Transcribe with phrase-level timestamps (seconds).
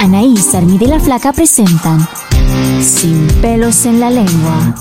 [0.00, 2.06] Anaís, Armida y la Flaca presentan
[2.82, 4.74] Sin pelos en la lengua.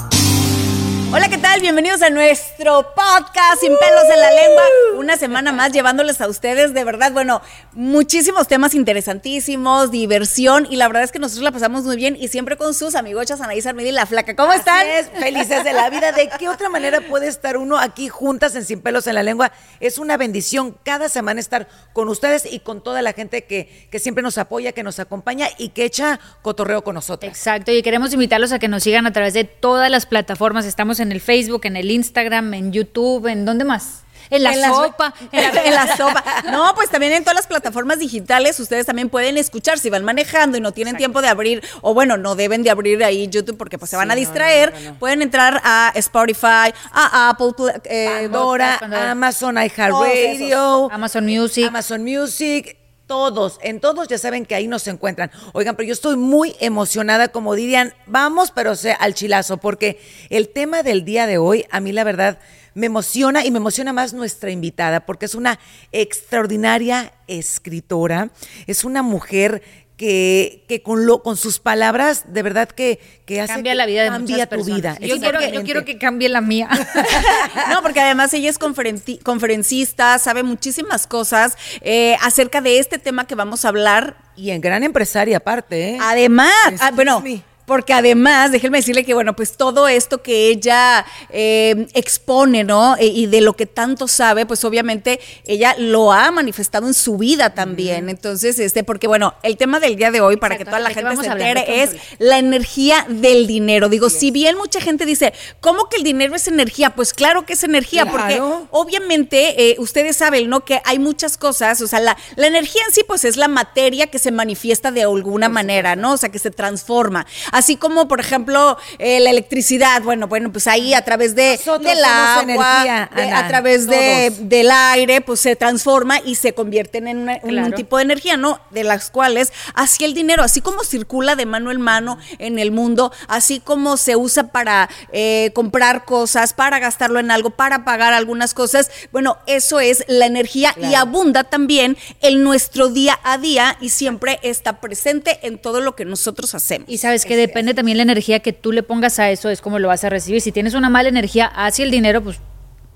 [1.13, 1.61] Hola, ¿qué tal?
[1.61, 4.63] Bienvenidos a nuestro podcast Sin pelos en la lengua.
[4.97, 7.41] Una semana más llevándoles a ustedes, de verdad, bueno,
[7.73, 12.27] muchísimos temas interesantísimos, diversión y la verdad es que nosotros la pasamos muy bien y
[12.27, 14.35] siempre con sus amigochas Anaís Armida y La Flaca.
[14.35, 14.87] ¿Cómo Así están?
[14.87, 16.11] es, felices de la vida.
[16.11, 19.53] ¿De qué otra manera puede estar uno aquí juntas en Sin Pelos en la Lengua?
[19.79, 23.99] Es una bendición cada semana estar con ustedes y con toda la gente que, que
[23.99, 27.29] siempre nos apoya, que nos acompaña y que echa cotorreo con nosotros.
[27.29, 30.65] Exacto, y queremos invitarlos a que nos sigan a través de todas las plataformas.
[30.65, 34.05] Estamos en el Facebook, en el Instagram, en YouTube, ¿en dónde más?
[34.29, 35.13] En la En sopa.
[35.31, 36.23] En la, en la sopa.
[36.51, 40.57] No, pues también en todas las plataformas digitales ustedes también pueden escuchar si van manejando
[40.57, 43.77] y no tienen tiempo de abrir, o bueno, no deben de abrir ahí YouTube porque
[43.77, 44.73] pues se van a distraer.
[44.99, 47.51] Pueden entrar a Spotify, a Apple,
[47.85, 48.79] eh, Pandora.
[49.11, 51.67] Amazon, iHeartRadio, Amazon Music.
[51.67, 55.31] Amazon Music, todos, en todos ya saben que ahí nos encuentran.
[55.53, 59.99] Oigan, pero yo estoy muy emocionada, como dirían, vamos, pero sea, al chilazo, porque
[60.29, 62.39] el tema del día de hoy, a mí la verdad,
[62.73, 65.59] me emociona y me emociona más nuestra invitada, porque es una
[65.91, 68.31] extraordinaria escritora,
[68.67, 69.63] es una mujer
[69.97, 73.85] que, que con, lo, con sus palabras, de verdad que, que hace Cambia que la
[73.85, 74.99] vida de cambia muchas tu personas.
[74.99, 75.07] vida.
[75.07, 76.69] Yo quiero, yo quiero que cambie la mía.
[77.69, 83.35] No, porque además ella es conferencista, sabe muchísimas cosas eh, acerca de este tema que
[83.35, 84.17] vamos a hablar.
[84.35, 85.97] Y en gran empresaria aparte, ¿eh?
[86.01, 87.41] Además, Excuse ah, bueno, me.
[87.65, 92.95] Porque además, déjenme decirle que, bueno, pues todo esto que ella eh, expone, ¿no?
[92.97, 97.17] E- y de lo que tanto sabe, pues obviamente ella lo ha manifestado en su
[97.17, 98.09] vida también.
[98.09, 100.89] Entonces, este, porque, bueno, el tema del día de hoy, para que Exacto, toda la
[100.89, 103.89] ¿de qué gente se entere, es la energía del dinero.
[103.89, 106.91] Digo, si bien mucha gente dice, ¿cómo que el dinero es energía?
[106.95, 108.67] Pues claro que es energía, porque Claro.
[108.71, 110.63] obviamente eh, ustedes saben, ¿no?
[110.65, 114.07] Que hay muchas cosas, o sea, la, la energía en sí, pues es la materia
[114.07, 116.13] que se manifiesta de alguna manera, ¿no?
[116.13, 117.25] O sea, que se transforma.
[117.55, 121.89] Así como, por ejemplo, eh, la electricidad, bueno, bueno, pues ahí a través de, Nosotros
[121.95, 126.53] del agua, energía, de- Ana, a través de, del aire, pues se transforma y se
[126.53, 128.59] convierten en, una- un tipo de energía, ¿no?
[128.71, 132.71] De las cuales, así el dinero, así como circula de mano en mano en el
[132.71, 138.13] mundo, así como se usa para eh, comprar cosas, para gastarlo en algo, para pagar
[138.13, 143.77] algunas cosas, bueno, eso es la energía y abunda también en nuestro día a día
[143.79, 146.89] y siempre está presente en todo lo que nosotros hacemos.
[146.89, 149.79] Y sabes que depende también la energía que tú le pongas a eso, es como
[149.79, 150.41] lo vas a recibir.
[150.41, 152.39] Si tienes una mala energía hacia el dinero, pues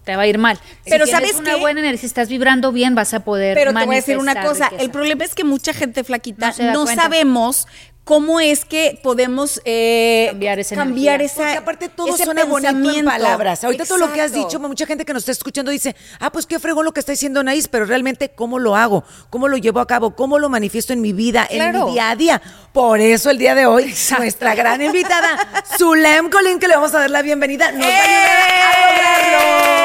[0.05, 0.57] te va a ir mal.
[0.85, 1.59] Pero si ¿sabes una qué?
[1.59, 4.41] buena energía, si estás vibrando bien, vas a poder Pero te voy a decir una
[4.41, 4.83] cosa, riqueza.
[4.83, 7.67] el problema es que mucha gente flaquita No sabemos
[8.09, 11.25] cómo es que podemos eh, Cambiar esa cambiar energía.
[11.28, 13.64] esa Porque aparte todo ese suena bonito en palabras.
[13.64, 14.47] Ahorita todo lo que has Exacto.
[14.47, 17.12] dicho, mucha gente que nos está escuchando dice, ah, pues qué fregón lo que está
[17.12, 20.92] diciendo Anaís, pero realmente cómo lo hago, cómo lo llevo a cabo, cómo lo manifiesto
[20.92, 22.42] en mi vida, en mi día a día.
[22.74, 27.02] Por eso el día de hoy, nuestra gran invitada, Zulem Colín, que le vamos a
[27.02, 29.79] dar la bienvenida, nos va a ayudar a lograrlo.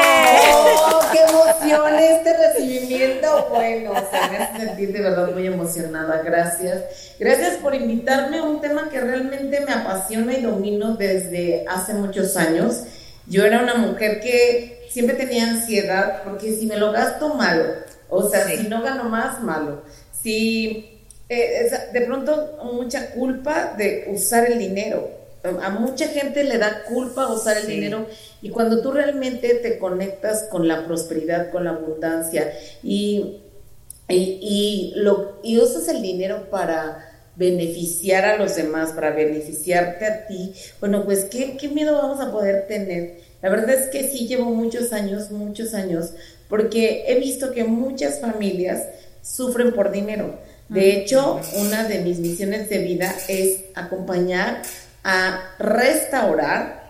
[0.97, 3.47] ¡Oh, qué emoción este recibimiento!
[3.51, 6.23] Bueno, se me hace sentir de verdad muy emocionada.
[6.23, 7.14] Gracias.
[7.19, 12.35] Gracias por invitarme a un tema que realmente me apasiona y domino desde hace muchos
[12.35, 12.81] años.
[13.27, 17.63] Yo era una mujer que siempre tenía ansiedad porque si me lo gasto, malo.
[18.09, 19.83] O sea, si no gano más, malo.
[20.11, 20.95] Si
[21.29, 25.09] eh, de pronto mucha culpa de usar el dinero.
[25.61, 28.07] A mucha gente le da culpa usar el dinero
[28.41, 32.51] y cuando tú realmente te conectas con la prosperidad, con la abundancia
[32.81, 33.43] y,
[34.09, 40.27] y, y lo, y usas el dinero para, beneficiar a los demás, para beneficiarte a
[40.27, 43.19] ti, bueno, pues ¿qué, qué miedo vamos a poder tener.
[43.41, 46.13] La verdad es que sí llevo muchos años, muchos años,
[46.47, 48.83] porque he visto que muchas familias
[49.21, 50.39] sufren por dinero.
[50.69, 54.63] De hecho, una de mis misiones de vida es acompañar
[55.03, 56.89] a restaurar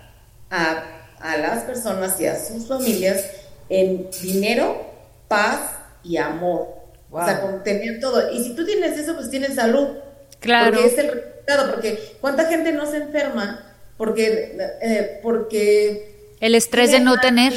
[0.49, 0.83] a,
[1.19, 3.25] a las personas y a sus familias
[3.67, 4.93] en dinero,
[5.27, 5.59] paz
[6.03, 6.74] y amor.
[7.09, 8.31] O sea, con tener todo.
[8.31, 9.87] Y si tú tienes eso, pues tienes salud.
[10.39, 10.73] Claro.
[10.73, 11.71] Porque es el resultado.
[11.71, 13.63] Porque ¿cuánta gente no se enferma?
[13.97, 17.53] Porque, eh, porque el estrés de no tener.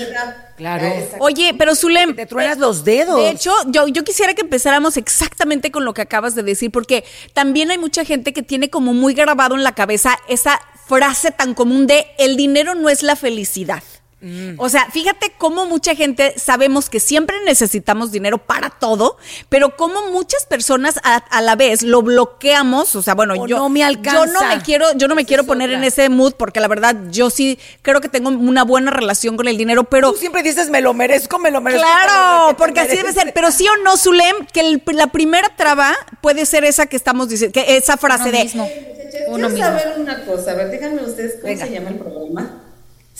[0.57, 0.87] Claro.
[1.21, 2.15] Oye, pero Zulem.
[2.15, 3.23] Te truenas los dedos.
[3.23, 7.05] De hecho, yo, yo quisiera que empezáramos exactamente con lo que acabas de decir, porque
[7.33, 11.55] también hay mucha gente que tiene como muy grabado en la cabeza esa frase tan
[11.55, 13.83] común de el dinero no es la felicidad.
[14.21, 14.55] Mm.
[14.59, 19.17] O sea, fíjate cómo mucha gente sabemos que siempre necesitamos dinero para todo,
[19.49, 22.97] pero cómo muchas personas a, la vez lo bloqueamos.
[22.97, 24.27] O sea, bueno, yo no me alcanza.
[24.27, 26.97] Yo no me quiero, yo no me quiero poner en ese mood porque la verdad
[27.11, 30.69] yo sí creo que tengo una buena relación con el dinero, pero tú siempre dices
[30.71, 31.87] me lo merezco, me lo merezco.
[31.87, 33.33] Claro, porque así debe ser.
[33.33, 37.53] Pero sí o no, Zulem, que la primera traba puede ser esa que estamos diciendo,
[37.53, 38.69] que esa frase de mismo.
[38.69, 42.68] Quiero saber una cosa, a ver, díganme ustedes cómo se llama el programa.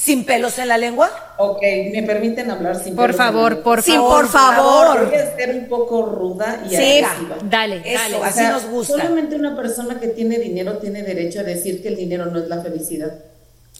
[0.01, 1.11] ¿Sin pelos en la lengua?
[1.39, 1.61] Ok,
[1.93, 5.07] me permiten hablar sin por pelos favor, en la por sí, favor, por favor.
[5.09, 7.37] Voy a ser un poco ruda y sí, agresiva.
[7.43, 8.25] Dale, Eso, dale.
[8.25, 8.93] así nos gusta.
[8.93, 12.49] Solamente una persona que tiene dinero tiene derecho a decir que el dinero no es
[12.49, 13.13] la felicidad.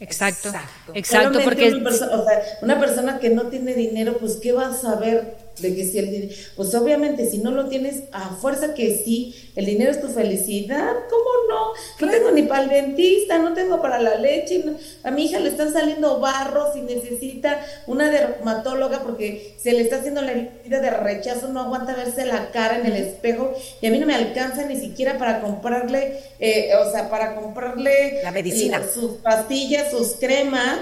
[0.01, 0.49] Exacto,
[0.93, 4.51] exacto, Solamente porque una, perso o sea, una persona que no tiene dinero, pues ¿qué
[4.51, 8.29] va a saber de que si el dinero, pues obviamente si no lo tienes, a
[8.29, 11.73] fuerza que sí, el dinero es tu felicidad, ¿cómo no?
[11.99, 14.63] No tengo ni para el dentista, no tengo para la leche,
[15.03, 19.97] a mi hija le están saliendo barros y necesita una dermatóloga porque se le está
[19.97, 23.91] haciendo la herida de rechazo, no aguanta verse la cara en el espejo y a
[23.91, 28.81] mí no me alcanza ni siquiera para comprarle, eh, o sea, para comprarle la medicina,
[28.93, 30.79] sus pastillas, sus cremas,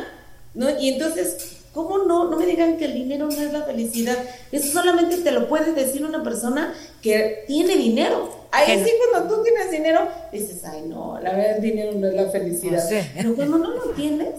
[0.53, 0.69] ¿no?
[0.79, 2.27] Y entonces ¿Cómo no?
[2.27, 4.17] No me digan que el dinero no es la felicidad.
[4.51, 8.47] Eso solamente te lo puede decir una persona que tiene dinero.
[8.49, 12.15] Ahí sí, cuando tú tienes dinero, dices, ay, no, la verdad, el dinero no es
[12.15, 12.83] la felicidad.
[13.15, 14.29] Pero cuando no lo tienes.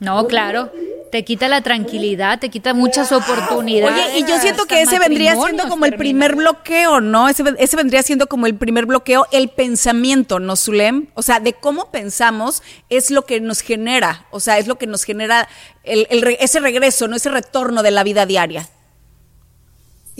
[0.00, 0.72] No, claro.
[1.12, 4.06] Te quita la tranquilidad, te quita muchas oportunidades.
[4.06, 7.28] Oye, y yo siento que ese vendría siendo como el primer bloqueo, ¿no?
[7.28, 11.08] Ese, ese, vendría siendo como el primer bloqueo, el pensamiento, ¿no, Zulem?
[11.14, 14.86] O sea, de cómo pensamos es lo que nos genera, o sea, es lo que
[14.86, 15.48] nos genera
[15.82, 17.16] el, el, ese regreso, ¿no?
[17.16, 18.68] Ese retorno de la vida diaria.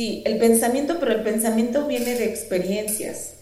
[0.00, 3.35] Sí, el pensamiento, pero el pensamiento viene de experiencias.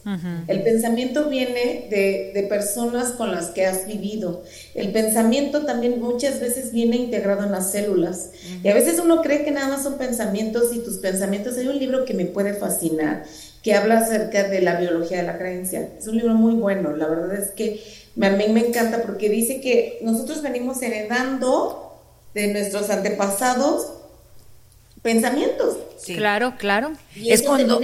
[0.48, 4.42] El pensamiento viene de, de, personas con las que has vivido.
[4.74, 8.30] El pensamiento también muchas veces viene integrado en las células.
[8.64, 11.56] Y a veces uno cree que nada más son pensamientos y tus pensamientos.
[11.58, 13.22] Hay un libro que me puede fascinar,
[13.62, 15.90] que habla acerca de la biología de la creencia.
[15.96, 16.96] Es un libro muy bueno.
[16.96, 17.80] La verdad es que
[18.20, 22.02] a mí me encanta porque dice que nosotros venimos heredando
[22.34, 23.92] de nuestros antepasados
[25.02, 25.78] pensamientos.
[25.96, 26.16] Sí.
[26.16, 26.92] Claro, claro.
[27.14, 27.80] Y es cuando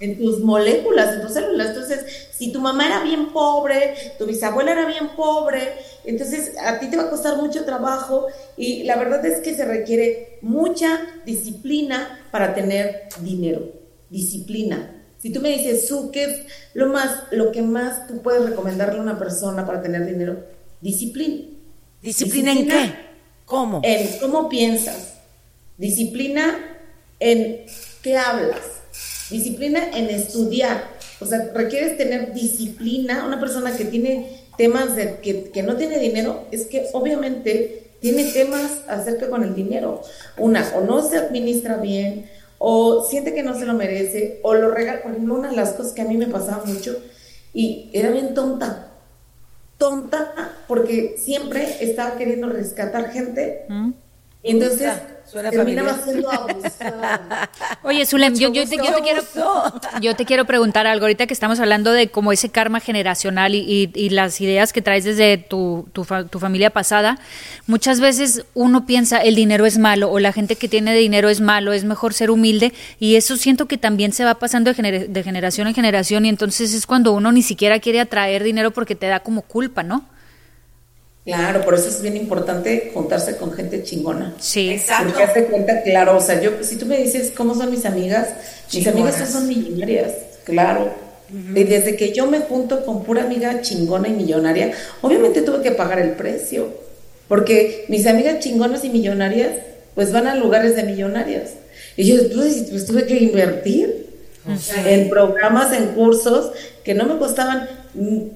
[0.00, 1.68] en tus moléculas, en tus células.
[1.68, 5.74] Entonces, si tu mamá era bien pobre, tu bisabuela era bien pobre,
[6.04, 8.26] entonces a ti te va a costar mucho trabajo
[8.56, 13.72] y la verdad es que se requiere mucha disciplina para tener dinero.
[14.10, 14.94] Disciplina.
[15.18, 16.40] Si tú me dices, Su, ¿qué es
[16.74, 20.44] lo más, lo que más tú puedes recomendarle a una persona para tener dinero?
[20.80, 21.44] Disciplina.
[22.00, 22.94] ¿Disciplina, en qué?
[23.44, 23.80] ¿Cómo?
[23.82, 25.17] En cómo piensas
[25.78, 26.58] Disciplina
[27.20, 27.64] en
[28.02, 28.60] qué hablas.
[29.30, 30.84] Disciplina en estudiar.
[31.20, 33.24] O sea, requieres tener disciplina.
[33.24, 38.24] Una persona que tiene temas de que, que no tiene dinero es que obviamente tiene
[38.24, 40.02] temas acerca con el dinero.
[40.36, 44.70] Una, o no se administra bien, o siente que no se lo merece, o lo
[44.70, 45.02] regala.
[45.02, 46.96] Por ejemplo, una de las cosas que a mí me pasaba mucho,
[47.54, 48.92] y era bien tonta,
[49.78, 53.64] tonta, porque siempre estaba queriendo rescatar gente.
[54.42, 54.92] Y entonces
[55.50, 57.50] terminaba siendo abusada.
[57.82, 59.22] Oye, Zulem, yo, yo, te, yo, te, quiero,
[60.00, 61.04] yo te quiero preguntar algo.
[61.04, 64.80] Ahorita que estamos hablando de como ese karma generacional y, y, y las ideas que
[64.80, 67.18] traes desde tu, tu, tu, familia pasada,
[67.66, 71.40] muchas veces uno piensa el dinero es malo o la gente que tiene dinero es
[71.40, 75.08] malo, es mejor ser humilde y eso siento que también se va pasando de, gener,
[75.08, 78.94] de generación en generación y entonces es cuando uno ni siquiera quiere atraer dinero porque
[78.94, 80.04] te da como culpa, ¿no?
[81.24, 84.34] Claro, por eso es bien importante juntarse con gente chingona.
[84.40, 85.08] Sí, exacto.
[85.08, 88.28] Porque hace cuenta, claro, o sea, yo, si tú me dices cómo son mis amigas,
[88.72, 90.12] mis amigas son millonarias,
[90.44, 90.90] claro.
[91.30, 94.72] Y desde que yo me junto con pura amiga chingona y millonaria,
[95.02, 96.72] obviamente tuve que pagar el precio.
[97.28, 99.50] Porque mis amigas chingonas y millonarias,
[99.94, 101.50] pues van a lugares de millonarias.
[101.96, 104.07] Y yo pues, pues tuve que invertir.
[104.84, 106.52] En programas, en cursos
[106.84, 107.68] que no me costaban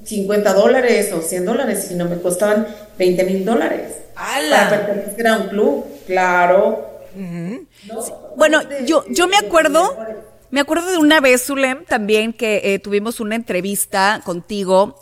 [0.05, 2.67] 50 dólares o 100 dólares, sino me costaban
[2.99, 3.93] 20 mil dólares.
[4.15, 7.01] Para pertenecer a un club, claro.
[8.37, 9.97] bueno, yo, yo me acuerdo,
[10.51, 14.99] me acuerdo de una vez, Zulem, también que eh, tuvimos una entrevista contigo,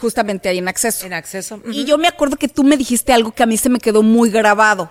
[0.00, 1.06] justamente ahí en Acceso.
[1.06, 1.60] En Acceso.
[1.70, 4.02] Y yo me acuerdo que tú me dijiste algo que a mí se me quedó
[4.02, 4.90] muy grabado,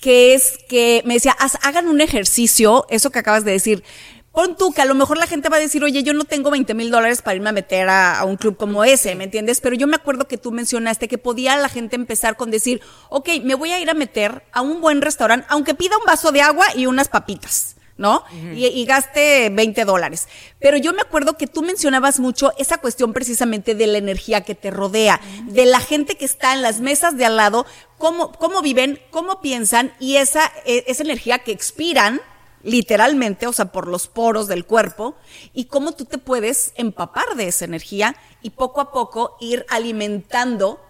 [0.00, 3.84] que es que me decía, hagan un ejercicio, eso que acabas de decir,
[4.32, 6.50] Pon tú que a lo mejor la gente va a decir, oye, yo no tengo
[6.50, 9.60] 20 mil dólares para irme a meter a, un club como ese, ¿me entiendes?
[9.60, 13.28] Pero yo me acuerdo que tú mencionaste que podía la gente empezar con decir, ok,
[13.42, 16.42] me voy a ir a meter a un buen restaurante, aunque pida un vaso de
[16.42, 17.76] agua y unas papitas.
[17.96, 18.24] ¿no?
[18.54, 20.26] y, gaste 20 dólares.
[20.58, 24.54] Pero yo me acuerdo que tú mencionabas mucho esa cuestión precisamente de la energía que
[24.54, 27.66] te rodea, de la gente que está en las mesas de al lado,
[27.98, 32.22] cómo, cómo viven, cómo piensan y esa, e, esa energía que expiran
[32.62, 35.14] literalmente, o sea, por los poros del cuerpo,
[35.52, 40.80] y cómo tú te puedes empapar de esa energía y poco a poco ir alimentando,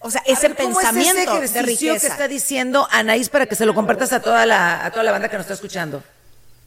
[0.00, 3.66] o sea, ese pensamiento ¿cómo es ese ejercicio que está diciendo Anaís para que se
[3.66, 6.02] lo compartas a toda la, a toda la banda que nos está escuchando?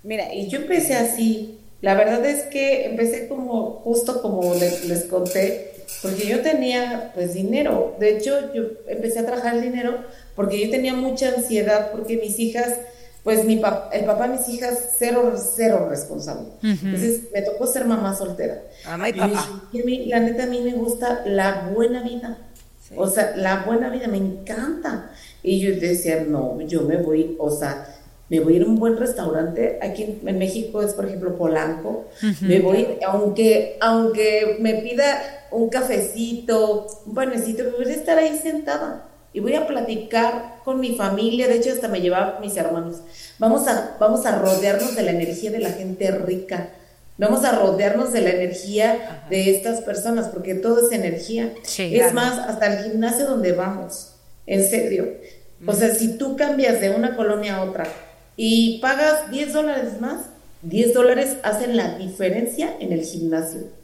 [0.03, 1.59] Mira, y yo empecé así.
[1.81, 7.33] La verdad es que empecé como, justo como les, les conté, porque yo tenía pues
[7.33, 7.95] dinero.
[7.99, 10.03] De hecho, yo empecé a trabajar el dinero
[10.35, 12.77] porque yo tenía mucha ansiedad porque mis hijas
[13.23, 13.61] pues mi
[13.93, 16.49] el papá de mis hijas, cero, cero responsable.
[16.63, 18.63] Entonces me tocó ser mamá soltera.
[18.85, 19.67] Mamá y papá.
[19.71, 22.39] Y, la neta a mí me gusta la buena vida.
[22.95, 25.11] O sea, la buena vida me encanta.
[25.43, 27.87] Y yo decía, no, yo me voy, o sea,
[28.27, 29.77] me voy a ir a un buen restaurante.
[29.81, 32.07] Aquí en, México es, por ejemplo, Polanco.
[32.41, 38.37] Me voy, aunque, aunque me pida un cafecito, un panecito, me voy a estar ahí
[38.37, 42.97] sentada y voy a platicar con mi familia, de hecho hasta me llevaba mis hermanos.
[43.39, 46.69] Vamos a, vamos a rodearnos de la energía de la gente rica,
[47.17, 51.53] vamos a rodearnos de la energía de estas personas, porque todo es energía.
[51.77, 54.13] es más, hasta el gimnasio donde vamos,
[54.45, 55.07] en serio.
[55.65, 57.85] O sea, si tú cambias de una colonia a otra
[58.35, 60.25] y pagas 10 dólares más,
[60.63, 63.80] 10 dólares hacen la diferencia en el gimnasio.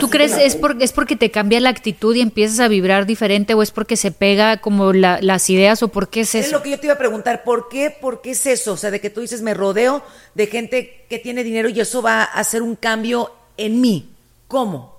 [0.00, 3.62] ¿Tú, crees es, es porque te cambia la actitud y empiezas a vibrar diferente o
[3.62, 6.46] es porque se pega como las ideas o por qué es eso?
[6.46, 8.74] Es lo que yo te iba a preguntar, ¿por qué, ¿por qué es eso?
[8.74, 10.02] O sea, de que tú dices, me rodeo
[10.34, 14.10] de gente que tiene dinero y eso va a hacer un cambio en mí.
[14.46, 14.94] ¿Cómo?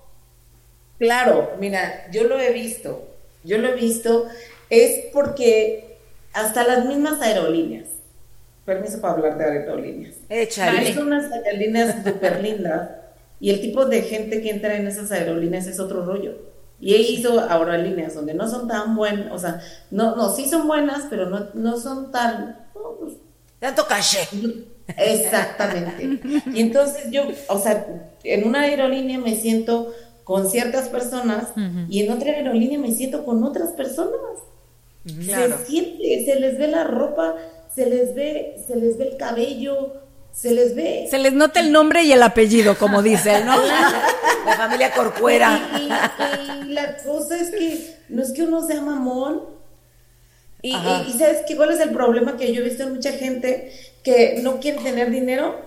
[0.98, 3.08] Claro, mira, yo lo he visto,
[3.44, 4.28] yo lo he visto,
[4.72, 5.98] es porque
[6.34, 7.90] hasta las mismas aerolíneas,
[8.66, 10.16] permiso para hablar de aerolíneas.
[10.30, 10.96] Échale.
[10.96, 13.05] Son unas aerolíneas súper lindas
[13.40, 16.34] y el tipo de gente que entra en esas aerolíneas es otro rollo.
[16.80, 19.62] Y he ido a aerolíneas donde no son tan buenas, o sea,
[19.92, 22.68] no, no, sí son buenas, pero no, no son tan...
[23.00, 23.14] Pues,
[23.60, 24.28] Tanto caché.
[24.98, 26.20] Exactamente.
[26.54, 27.88] Y entonces yo, o sea,
[28.24, 31.50] en una aerolínea me siento con ciertas personas
[31.90, 34.12] y en otra aerolínea me siento con otras personas.
[35.06, 37.36] Se siente, se les ve la ropa,
[37.74, 39.94] se les ve, se les ve el cabello,
[40.36, 41.08] se les ve.
[41.10, 43.56] Se les nota el nombre y el apellido, como dice, ¿no?
[44.46, 45.60] la familia Corcuera.
[46.68, 49.44] Y, la cosa es que no es que uno sea mamón.
[50.62, 53.72] Y, sabes qué, cuál es el problema que yo he visto en mucha gente
[54.04, 55.60] que no quiere tener dinero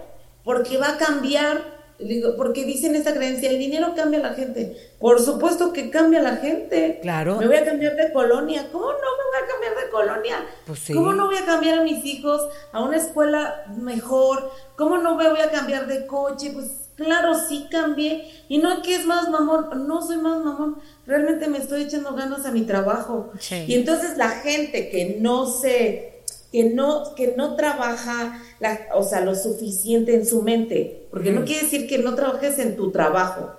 [0.44, 4.76] porque va a cambiar Digo, porque dicen esta creencia, el dinero cambia a la gente.
[5.00, 7.00] Por supuesto que cambia a la gente.
[7.02, 7.38] Claro.
[7.38, 8.68] Me voy a cambiar de colonia.
[8.70, 10.46] ¿Cómo no me voy a cambiar de colonia?
[10.64, 12.40] Pues ¿Cómo no voy a cambiar a mis hijos
[12.70, 14.48] a una escuela mejor?
[14.76, 16.52] ¿Cómo no me voy a cambiar de coche?
[16.54, 18.30] Pues claro, sí cambié.
[18.48, 20.78] Y no que es más mamón, no soy más mamón.
[21.04, 23.32] Realmente me estoy echando ganas a mi trabajo.
[23.50, 26.17] Y entonces la gente que no se
[26.52, 31.44] que no, que no trabaja, la, o sea, lo suficiente en su mente, porque no
[31.44, 33.52] quiere decir que no trabajes en tu trabajo,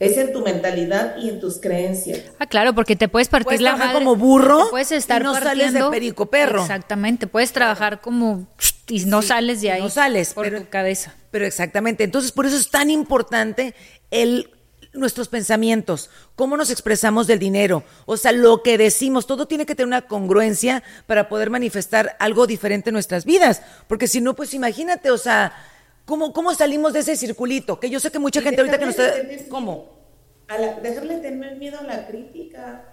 [0.00, 2.22] es en tu mentalidad y en tus creencias.
[2.38, 5.74] Ah, claro, porque te puedes partir la madre, como burro, puedes estar y no sales
[5.74, 6.62] de perico perro.
[6.62, 8.46] Exactamente, puedes trabajar como
[8.88, 9.82] y no sales de ahí.
[9.82, 11.14] No sales por tu cabeza.
[11.30, 13.74] Pero exactamente, entonces por eso es tan importante
[14.10, 14.50] el
[14.92, 19.74] nuestros pensamientos, cómo nos expresamos del dinero, o sea, lo que decimos, todo tiene que
[19.74, 24.52] tener una congruencia para poder manifestar algo diferente en nuestras vidas, porque si no, pues
[24.54, 25.52] imagínate, o sea,
[26.04, 27.78] ¿cómo, cómo salimos de ese circulito?
[27.78, 29.48] Que yo sé que mucha gente ahorita que nos está...
[29.48, 30.00] ¿Cómo?
[30.48, 32.84] A dejarle tener miedo a la crítica.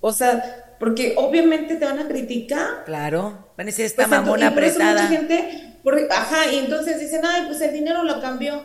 [0.00, 2.84] O sea, porque obviamente te van a criticar.
[2.86, 5.02] Claro, van a decir esta pues mamona apretada.
[5.02, 5.78] Mucha gente,
[6.10, 8.62] ajá, y entonces dicen, ay, pues el dinero lo cambió.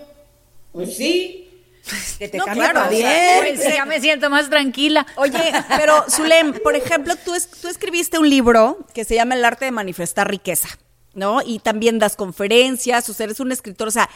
[0.72, 1.47] Pues sí,
[2.18, 3.58] que te no, claro, bien.
[3.58, 5.06] ya me siento más tranquila.
[5.16, 9.66] Oye, pero Zulem, por ejemplo, tú, tú escribiste un libro que se llama El arte
[9.66, 10.70] de manifestar riqueza.
[11.18, 11.42] ¿no?
[11.44, 14.08] Y también das conferencias, o sea, eres un escritor, o sea,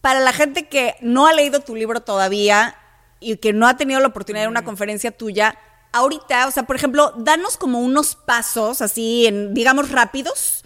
[0.00, 2.76] para la gente que no ha leído tu libro todavía
[3.18, 5.58] y que no ha tenido la oportunidad de una conferencia tuya,
[5.92, 10.64] ahorita, o sea, por ejemplo, danos como unos pasos así, en, digamos, rápidos.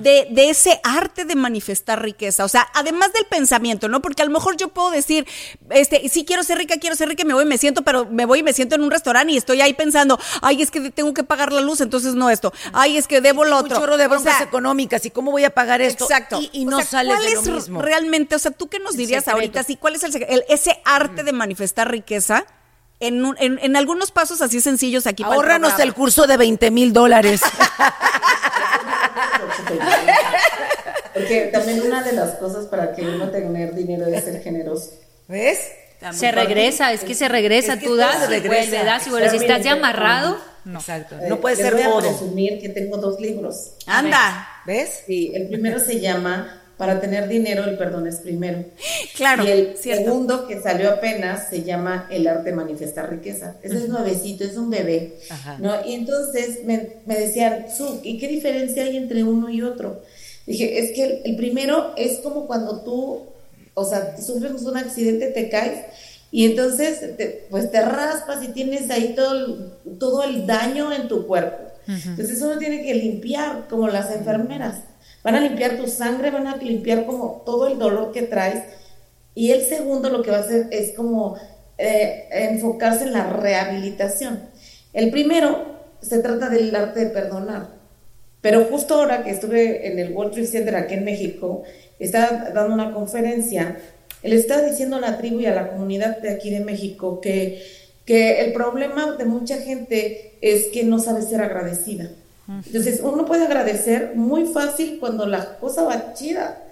[0.00, 2.44] De, de, ese arte de manifestar riqueza.
[2.44, 4.00] O sea, además del pensamiento, ¿no?
[4.00, 5.26] Porque a lo mejor yo puedo decir,
[5.70, 8.26] este, sí quiero ser rica, quiero ser rica, me voy y me siento, pero me
[8.26, 11.14] voy y me siento en un restaurante y estoy ahí pensando, ay, es que tengo
[11.14, 12.52] que pagar la luz, entonces no esto.
[12.72, 13.76] Ay, es que debo lo otro.
[13.76, 16.04] Un chorro de broncas económicas y cómo voy a pagar esto.
[16.04, 16.40] Exacto.
[16.52, 17.82] Y, no sale de lo mismo.
[17.82, 19.62] Realmente, o sea, ¿tú qué nos dirías ahorita?
[19.62, 22.46] Sí, ¿cuál es el, ese arte de manifestar riqueza?
[23.00, 25.24] En, en, en, algunos pasos así sencillos aquí.
[25.24, 27.42] Ahórranos el, el curso de 20 mil dólares.
[31.14, 34.90] Porque también una de las cosas para que uno tener dinero es ser generoso.
[35.28, 35.58] ¿Ves?
[36.12, 39.30] se regresa, es que se regresa, tú das vuelve, das y vuelve.
[39.30, 40.80] Si estás ya amarrado, no.
[40.80, 41.16] Exacto.
[41.28, 43.72] No puede ser voy a presumir que tengo dos libros.
[43.86, 44.48] Anda.
[44.66, 45.02] ¿Ves?
[45.06, 48.64] Sí, el primero se llama Para tener dinero, el perdón es primero.
[49.16, 49.44] Claro.
[49.44, 53.56] Y el segundo que salió apenas se llama El arte de manifestar riqueza.
[53.62, 55.14] Ese es nuevecito, es un bebé.
[55.30, 55.56] Ajá.
[55.60, 55.72] ¿no?
[55.86, 57.66] Y entonces me, me decían,
[58.02, 60.02] ¿y qué diferencia hay entre uno y otro?
[60.46, 63.22] Dije, es que el, el, primero es como cuando tú,
[63.74, 65.84] o sea, sufres un accidente, te caes
[66.34, 71.06] y entonces te, pues te raspas y tienes ahí todo el, todo el daño en
[71.06, 71.58] tu cuerpo.
[71.86, 72.08] Uh -huh.
[72.08, 74.80] Entonces uno tiene que limpiar como las enfermeras.
[75.24, 78.62] Van a limpiar tu sangre, van a limpiar como todo el dolor que traes.
[79.34, 81.36] Y el segundo lo que va a hacer es como
[81.78, 84.40] eh, enfocarse en la rehabilitación.
[84.92, 85.64] El primero
[86.02, 87.68] se trata del arte de perdonar.
[88.42, 91.62] Pero justo ahora que estuve en el World Trade Center aquí en México,
[91.98, 93.78] estaba dando una conferencia,
[94.22, 97.62] le estaba diciendo a la tribu y a la comunidad de aquí de México que,
[98.04, 102.10] que el problema de mucha gente es que no sabe ser agradecida.
[102.48, 106.62] Entonces, uno puede agradecer muy fácil cuando la cosa va chida.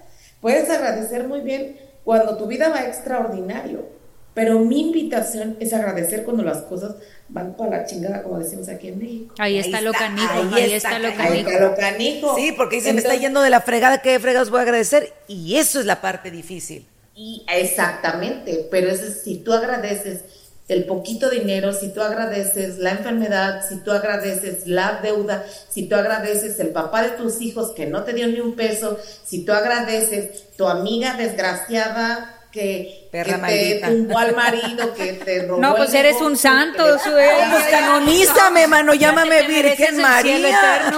[0.41, 3.87] Puedes agradecer muy bien cuando tu vida va extraordinario.
[4.33, 6.95] Pero mi invitación es agradecer cuando las cosas
[7.29, 9.35] van para la chingada, como decimos aquí en México.
[9.37, 11.33] Ahí está, ahí lo canijo, ahí, ahí está, está, lo canijo.
[11.33, 12.35] Ahí está lo canijo.
[12.35, 15.13] Sí, porque se me está yendo de la fregada, ¿qué fregados voy a agradecer?
[15.27, 16.87] Y eso es la parte difícil.
[17.15, 20.23] Y exactamente, pero eso es, si tú agradeces
[20.67, 25.95] el poquito dinero, si tú agradeces la enfermedad, si tú agradeces la deuda, si tú
[25.95, 29.51] agradeces el papá de tus hijos que no te dio ni un peso, si tú
[29.51, 35.75] agradeces tu amiga desgraciada que, Perra que te tumbó al marido, que te robó No,
[35.75, 36.83] pues el eres un santo.
[36.85, 40.93] Pues canonízame, mano, llámame Virgen María.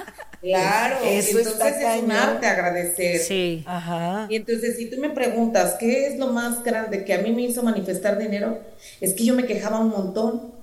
[0.46, 3.18] Claro, Eso entonces está es un arte agradecer.
[3.20, 3.64] Sí.
[3.66, 4.26] Ajá.
[4.30, 7.42] Y entonces, si tú me preguntas, ¿qué es lo más grande que a mí me
[7.42, 8.58] hizo manifestar dinero?
[9.00, 10.54] Es que yo me quejaba un montón.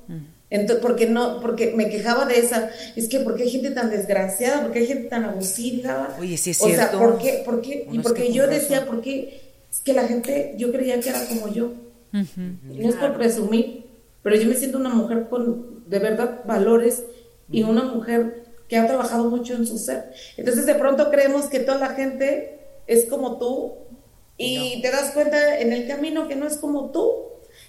[0.50, 4.62] Entonces, porque no, porque me quejaba de esa, es que porque hay gente tan desgraciada,
[4.62, 6.16] porque hay gente tan abusiva.
[6.20, 7.00] Oye, sí es O sea, cierto.
[7.00, 7.42] ¿por qué?
[7.44, 7.88] ¿Por qué?
[7.92, 9.42] Y porque yo decía, ¿por qué?
[9.72, 11.74] Es que la gente, yo creía que era como yo.
[12.12, 13.86] No es por presumir,
[14.22, 17.04] pero yo me siento una mujer con de verdad valores
[17.52, 18.43] y una mujer
[18.74, 20.12] que ha trabajado mucho en su ser.
[20.36, 23.76] Entonces de pronto creemos que toda la gente es como tú
[24.36, 27.14] y te das cuenta en el camino que no es como tú.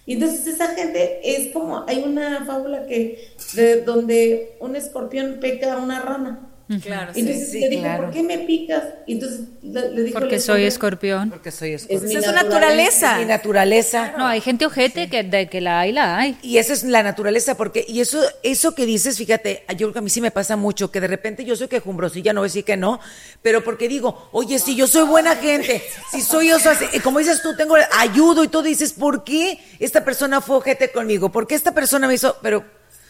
[0.06, 5.74] Y entonces esa gente es como, hay una fábula que, de donde un escorpión pica
[5.74, 6.53] a una rana.
[6.83, 8.05] Claro, Y entonces sí, le dijo, claro.
[8.05, 8.83] ¿por qué me picas?
[9.07, 11.31] Y entonces le, dijo Porque soy escorpión, escorpión.
[11.31, 12.16] Porque soy Es escorpión.
[12.16, 13.18] es su naturaleza.
[13.18, 14.14] Mi naturaleza.
[14.16, 16.38] No, hay gente ojete que de que la hay, la hay.
[16.40, 19.98] Y esa es la naturaleza, porque, y eso, eso que dices, fíjate, yo creo que
[19.98, 22.48] a mí sí me pasa mucho, que de repente yo soy quejumbrosilla, no voy a
[22.48, 22.98] decir que no,
[23.42, 26.57] pero porque digo, oye, si yo soy buena gente, si soy yo,
[27.03, 31.31] como dices tú, tengo ayudo y todo, dices, ¿por qué esta persona fue ojete conmigo?
[31.31, 32.38] ¿Por qué esta persona me hizo?
[32.40, 32.64] Pero,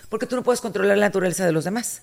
[0.09, 2.03] porque tú no puedes controlar la naturaleza de los demás.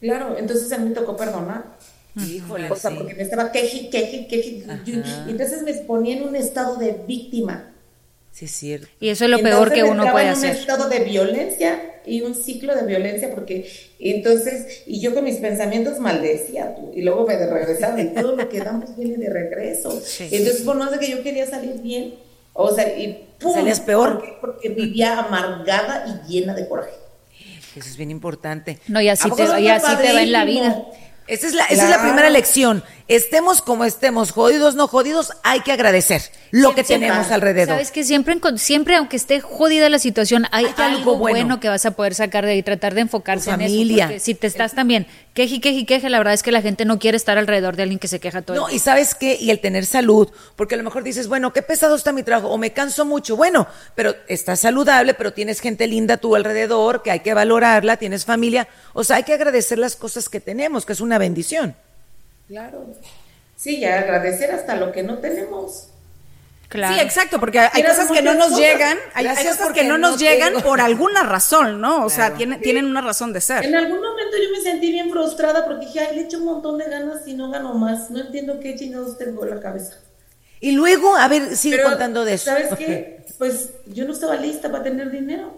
[0.00, 1.64] Claro, entonces a mí me tocó perdonar.
[2.16, 2.96] Híjole, O sea, sí.
[2.98, 4.64] porque me estaba queje, queje, queje.
[4.86, 7.72] Y entonces me ponía en un estado de víctima.
[8.32, 8.88] Sí, es cierto.
[9.00, 12.22] Y eso es lo Y peor que uno puede en un estado de violencia y
[12.22, 17.26] un ciclo de violencia porque entonces y yo con mis pensamientos maldecía tú, y luego
[17.26, 21.10] me regresaba y todo lo que damos viene de regreso entonces por más de que
[21.10, 22.14] yo quería salir bien
[22.54, 23.52] o sea y ¡pum!
[23.52, 24.14] Salías peor.
[24.14, 26.94] porque, porque vivía amargada y llena de coraje
[27.78, 28.80] Eso es bien importante.
[28.88, 30.84] No, y así, ¿A poco te, y así te va en la vida.
[31.26, 32.82] Esa es la, esa es la primera lección.
[33.08, 37.08] Estemos como estemos, jodidos, no jodidos, hay que agradecer lo que Siempre.
[37.08, 37.76] tenemos alrededor.
[37.76, 41.38] Sabes que siempre, siempre aunque esté jodida la situación, hay, Hay algo algo bueno.
[41.38, 41.60] bueno.
[41.60, 44.04] que vas a poder sacar de ahí, tratar de enfocarse Tu en familia.
[44.04, 44.08] eso.
[44.08, 46.60] Porque si te estás también queje, y queje, y queje, la verdad es que la
[46.60, 49.14] gente no quiere estar alrededor de alguien que se queja todo el No, y sabes
[49.14, 52.22] qué, y el tener salud, porque a lo mejor dices, bueno, qué pesado está mi
[52.22, 56.36] trabajo, o me canso mucho, bueno, pero estás saludable, pero tienes gente linda a tu
[56.36, 60.40] alrededor, que hay que valorarla, tienes familia, o sea, hay que agradecer las cosas que
[60.40, 61.74] tenemos, que es una bendición.
[62.48, 62.86] Claro
[63.56, 65.90] sí y agradecer hasta lo que no tenemos
[66.68, 66.94] Claro.
[66.96, 68.58] Sí, exacto, porque hay cosas que no nos cosas.
[68.60, 70.62] llegan, hay, Gracias cosas porque que no no nos llegan tengo.
[70.68, 72.04] por alguna razón, ¿no?
[72.04, 73.64] O sea, tienen, tienen una razón de ser.
[73.64, 76.76] En algún momento yo me sentí bien frustrada porque dije, ay, le echo un montón
[76.76, 78.10] de ganas y no gano más.
[78.10, 79.94] No entiendo qué chingados tengo en la cabeza.
[80.60, 82.44] Y luego, a ver, sigue Pero, contando de eso.
[82.50, 83.16] ¿Sabes qué?
[83.38, 85.56] Pues yo no estaba lista para tener dinero.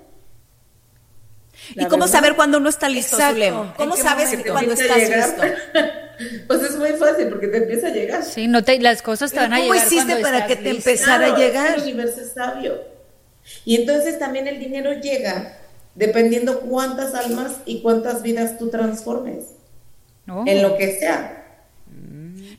[1.70, 2.08] ¿Y cómo verdad.
[2.08, 3.16] saber cuándo no está listo,
[3.76, 5.28] ¿Cómo sabes cuando estás llegar.
[5.30, 5.42] listo?
[6.46, 8.24] pues es muy fácil porque te empieza a llegar.
[8.24, 10.56] Sí, no te, las cosas te van a ¿cómo llegar hiciste cuando para estás que
[10.62, 10.90] te listo.
[10.90, 11.74] empezara a Claro, llegar?
[11.76, 12.80] El universo es sabio.
[13.64, 15.56] Y entonces también el dinero llega
[15.94, 19.44] dependiendo cuántas almas y cuántas vidas tú transformes.
[20.26, 20.44] No.
[20.46, 21.36] En lo que sea.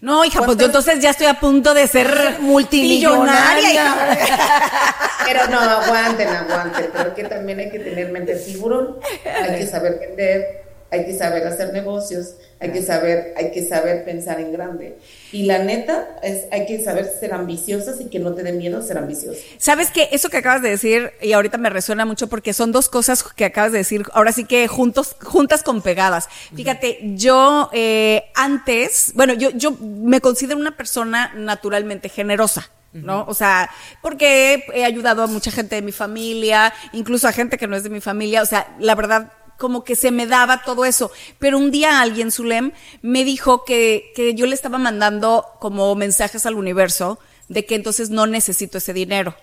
[0.01, 3.71] No, hija, pues yo entonces ya estoy a punto de ser Multimillonaria.
[3.71, 4.97] hija.
[5.25, 6.87] Pero no, aguanten, aguanten.
[6.91, 10.60] Pero que también hay que tener mente tiburón, hay que saber vender,
[10.91, 14.97] hay que saber hacer negocios, hay que saber, hay que saber pensar en grande.
[15.31, 18.81] Y la neta es, hay que saber ser ambiciosas y que no te dé miedo
[18.81, 19.41] ser ambiciosas.
[19.57, 22.89] Sabes que eso que acabas de decir, y ahorita me resuena mucho porque son dos
[22.89, 26.27] cosas que acabas de decir, ahora sí que juntos, juntas con pegadas.
[26.53, 32.69] Fíjate, yo eh, antes, bueno, yo, yo me considero una persona naturalmente generosa.
[32.93, 33.23] ¿No?
[33.29, 33.69] O sea,
[34.01, 37.83] porque he ayudado a mucha gente de mi familia, incluso a gente que no es
[37.83, 38.41] de mi familia.
[38.41, 41.11] O sea, la verdad, como que se me daba todo eso.
[41.37, 42.71] Pero un día alguien, Zulem,
[43.03, 48.09] me dijo que, que yo le estaba mandando como mensajes al universo de que entonces
[48.09, 49.35] no necesito ese dinero.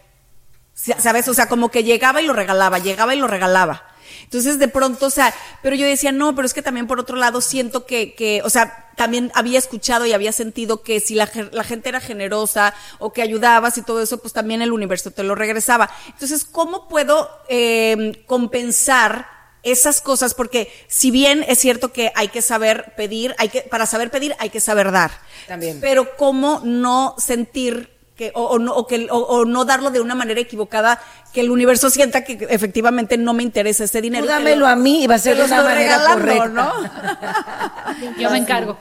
[0.75, 1.29] ¿Sabes?
[1.29, 3.85] O sea, como que llegaba y lo regalaba, llegaba y lo regalaba.
[4.25, 7.17] Entonces, de pronto, o sea, pero yo decía, no, pero es que también por otro
[7.17, 11.31] lado siento que, que o sea, también había escuchado y había sentido que si la,
[11.53, 15.23] la gente era generosa o que ayudabas y todo eso, pues también el universo te
[15.23, 15.91] lo regresaba.
[16.09, 20.35] Entonces, ¿cómo puedo eh, compensar esas cosas?
[20.35, 24.35] Porque si bien es cierto que hay que saber pedir, hay que, para saber pedir
[24.39, 25.11] hay que saber dar.
[25.47, 25.81] También.
[25.81, 30.01] Pero ¿cómo no sentir que, o, o no, o que, o, o no darlo de
[30.01, 31.01] una manera equivocada,
[31.33, 34.25] que el universo sienta que efectivamente no me interesa ese dinero.
[34.25, 36.49] Tú dámelo lo- a mí y va a ser de lo una manera correcta.
[36.49, 36.73] ¿no?
[38.19, 38.77] Yo me encargo.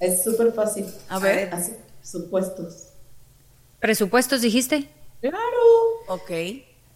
[0.00, 0.86] Es súper fácil.
[1.08, 1.54] A ver.
[1.54, 1.72] Así,
[2.02, 2.88] supuestos.
[3.78, 4.88] ¿Presupuestos dijiste?
[5.20, 5.38] Claro.
[6.08, 6.30] Ok.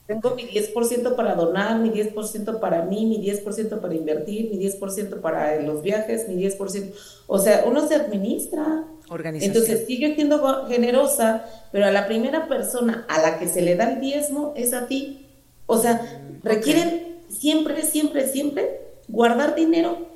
[0.07, 5.21] Tengo mi 10% para donar, mi 10% para mí, mi 10% para invertir, mi 10%
[5.21, 6.93] para los viajes, mi 10%.
[7.27, 8.85] O sea, uno se administra.
[9.09, 9.57] Organización.
[9.57, 13.93] Entonces, sigue siendo generosa, pero a la primera persona a la que se le da
[13.93, 15.27] el diezmo es a ti.
[15.67, 20.09] O sea, requieren siempre, siempre, siempre guardar dinero,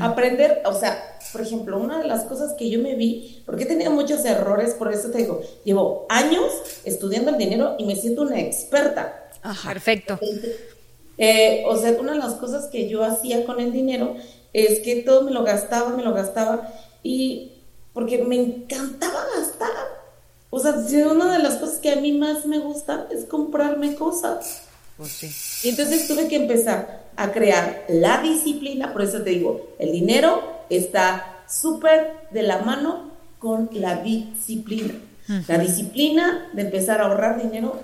[0.00, 3.66] aprender, o sea, por ejemplo, una de las cosas que yo me vi, porque he
[3.66, 6.44] tenido muchos errores, por eso te digo, llevo años
[6.84, 9.25] estudiando el dinero y me siento una experta.
[9.64, 10.18] Perfecto.
[11.18, 14.16] Eh, o sea, una de las cosas que yo hacía con el dinero
[14.52, 16.68] es que todo me lo gastaba, me lo gastaba
[17.02, 17.52] y
[17.92, 19.70] porque me encantaba gastar.
[20.50, 20.72] O sea,
[21.10, 24.62] una de las cosas que a mí más me gusta es comprarme cosas.
[24.96, 25.66] Pues sí.
[25.66, 30.42] Y entonces tuve que empezar a crear la disciplina, por eso te digo, el dinero
[30.70, 34.94] está súper de la mano con la disciplina.
[35.48, 37.80] La disciplina de empezar a ahorrar dinero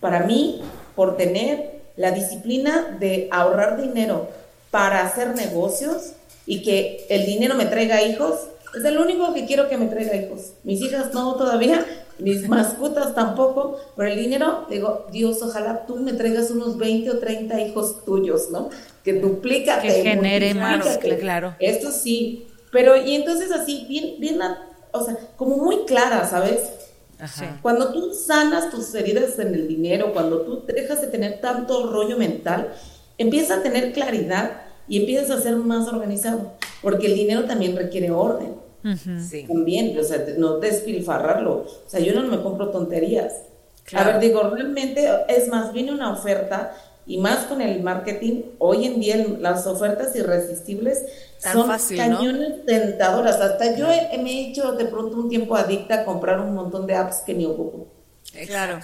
[0.00, 0.62] para mí,
[0.94, 4.28] por tener la disciplina de ahorrar dinero
[4.70, 6.12] para hacer negocios
[6.44, 10.14] y que el dinero me traiga hijos, es el único que quiero que me traiga
[10.16, 10.52] hijos.
[10.62, 11.84] Mis hijas no todavía,
[12.18, 17.18] mis mascotas tampoco, pero el dinero, digo, Dios, ojalá tú me traigas unos 20 o
[17.18, 18.70] 30 hijos tuyos, ¿no?
[19.02, 19.86] Que duplícate.
[19.86, 21.56] Que genere más, claro.
[21.58, 24.38] Esto sí, pero y entonces así, bien, bien,
[24.92, 26.60] o sea, como muy clara, ¿sabes?
[27.18, 27.58] Ajá.
[27.62, 32.16] Cuando tú sanas tus heridas en el dinero, cuando tú dejas de tener tanto rollo
[32.16, 32.72] mental,
[33.18, 36.52] empiezas a tener claridad y empiezas a ser más organizado,
[36.82, 38.54] porque el dinero también requiere orden.
[39.20, 39.44] sí.
[39.48, 41.52] También, o sea, no despilfarrarlo.
[41.54, 43.32] O sea, yo no me compro tonterías.
[43.92, 46.76] A ver, digo, realmente, es más, viene una oferta
[47.06, 51.04] y más con el marketing, hoy en día las ofertas irresistibles
[51.38, 53.40] son cañones tentadoras.
[53.40, 56.94] Hasta yo me he hecho de pronto un tiempo adicta a comprar un montón de
[56.94, 57.88] apps que ni ocupo.
[58.46, 58.80] Claro.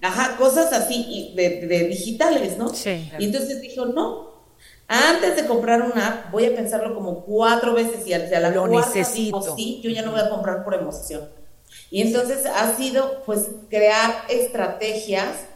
[0.00, 2.74] ajá, cosas así de, digitales, ¿no?
[2.74, 3.10] Sí.
[3.18, 4.32] Y entonces dijo, no,
[4.88, 8.66] antes de comprar una app, voy a pensarlo como cuatro veces y a la Lo
[8.66, 9.56] necesito.
[9.56, 11.28] sí, yo ya no voy a comprar por emoción.
[11.90, 15.46] Y entonces ha sido, pues, crear estrategias,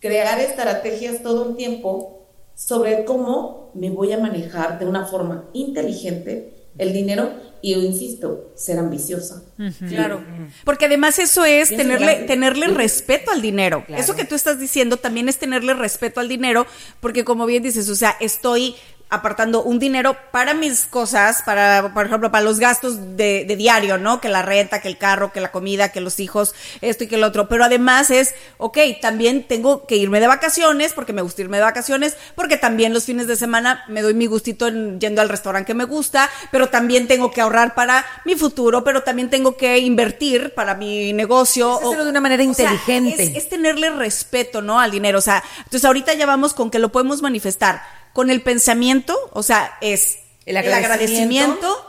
[0.00, 2.23] crear estrategias todo el tiempo
[2.54, 7.30] sobre cómo me voy a manejar de una forma inteligente el dinero
[7.62, 9.42] y yo insisto, ser ambiciosa.
[9.88, 10.22] Claro.
[10.64, 13.84] Porque además eso es tenerle, tenerle respeto al dinero.
[13.88, 16.66] Eso que tú estás diciendo también es tenerle respeto al dinero,
[17.00, 18.76] porque como bien dices, o sea, estoy
[19.14, 24.20] apartando un dinero para mis cosas, para, por ejemplo, para los gastos de, diario, ¿no?
[24.20, 27.16] Que la renta, que el carro, que la comida, que los hijos, esto y que
[27.16, 27.48] el otro.
[27.48, 31.62] Pero además es, ok, también tengo que irme de vacaciones, porque me gusta irme de
[31.62, 35.64] vacaciones, porque también los fines de semana me doy mi gustito en, yendo al restaurante
[35.64, 39.78] que me gusta, pero también tengo que ahorrar para mi futuro, pero también tengo que
[39.78, 41.78] invertir para mi negocio.
[41.78, 43.22] Es hacerlo de una manera inteligente.
[43.22, 44.80] es, es tenerle respeto, ¿no?
[44.80, 45.18] Al dinero.
[45.18, 49.42] O sea, entonces ahorita ya vamos con que lo podemos manifestar con el pensamiento, o
[49.42, 51.86] sea, es el agradecimiento,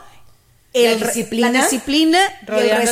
[0.73, 2.19] el, la disciplina, la disciplina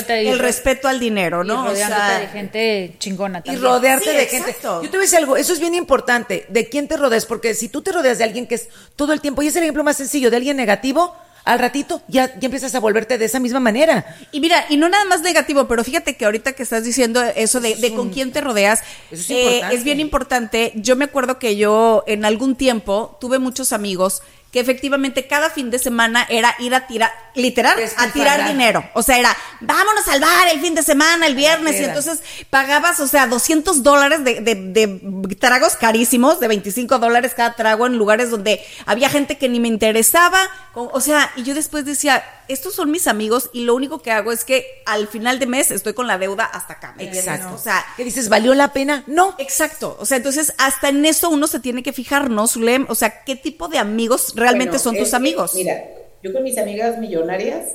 [0.07, 1.65] el, respeto al dinero, ¿no?
[1.65, 3.61] Y rodeándote de gente chingona también.
[3.61, 4.55] Y rodearte de gente.
[4.61, 7.55] Yo te voy a decir algo, eso es bien importante, de quién te rodeas, porque
[7.55, 9.83] si tú te rodeas de alguien que es todo el tiempo, y es el ejemplo
[9.83, 13.59] más sencillo, de alguien negativo, al ratito ya, ya empiezas a volverte de esa misma
[13.59, 14.17] manera.
[14.31, 17.59] Y mira, y no nada más negativo, pero fíjate que ahorita que estás diciendo eso
[17.59, 20.71] de, de con quién te rodeas, es, eh, es bien importante.
[20.75, 24.21] Yo me acuerdo que yo en algún tiempo tuve muchos amigos
[24.53, 28.87] que efectivamente cada fin de semana era ir a tirar, literal, a tirar dinero.
[28.93, 32.99] O sea, era, vámonos al bar el fin de semana, el viernes, y entonces pagabas,
[32.99, 37.97] o sea, 200 dólares de, de, de, tragos carísimos, de 25 dólares cada trago en
[37.97, 40.47] lugares donde había gente que ni me interesaba.
[40.75, 44.31] O sea, y yo después decía, estos son mis amigos y lo único que hago
[44.31, 46.95] es que al final de mes estoy con la deuda hasta acá.
[46.99, 47.55] Exacto.
[47.55, 48.29] O sea, ¿qué dices?
[48.29, 49.03] ¿Valió la pena?
[49.07, 49.35] No.
[49.37, 49.97] Exacto.
[49.99, 52.85] O sea, entonces hasta en eso uno se tiene que fijar, ¿no, Zulem?
[52.89, 55.55] O sea, ¿qué tipo de amigos realmente son tus amigos?
[55.55, 55.83] mira,
[56.21, 57.69] yo con mis amigas millonarias,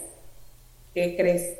[0.94, 1.58] ¿qué crees?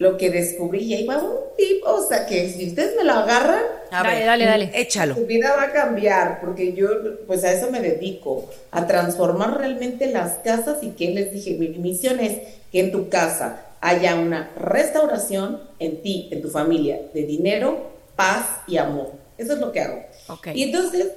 [0.00, 3.12] Lo que descubrí, y ahí va un tipo, o sea, que si ustedes me lo
[3.12, 3.60] agarran,
[3.90, 5.14] dale, dale, dale, échalo.
[5.14, 6.88] Su vida va a cambiar, porque yo,
[7.26, 11.68] pues a eso me dedico, a transformar realmente las casas y que les dije, mi
[11.68, 12.38] misión es
[12.72, 18.46] que en tu casa haya una restauración en ti, en tu familia, de dinero, paz
[18.66, 19.12] y amor.
[19.36, 20.02] Eso es lo que hago.
[20.54, 21.08] Y entonces,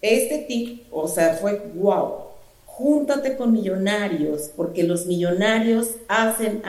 [0.00, 2.32] este tip, o sea, fue wow.
[2.64, 6.62] Júntate con millonarios, porque los millonarios hacen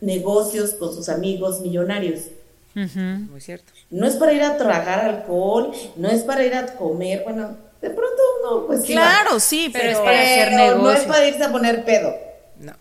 [0.00, 2.26] negocios con sus amigos millonarios.
[2.74, 3.72] Muy cierto.
[3.90, 7.90] No es para ir a tragar alcohol, no es para ir a comer, bueno, de
[7.90, 11.84] pronto uno pues Claro, sí, pero, es para hacer No es para irse a poner
[11.84, 12.14] pedo.
[12.58, 12.72] No.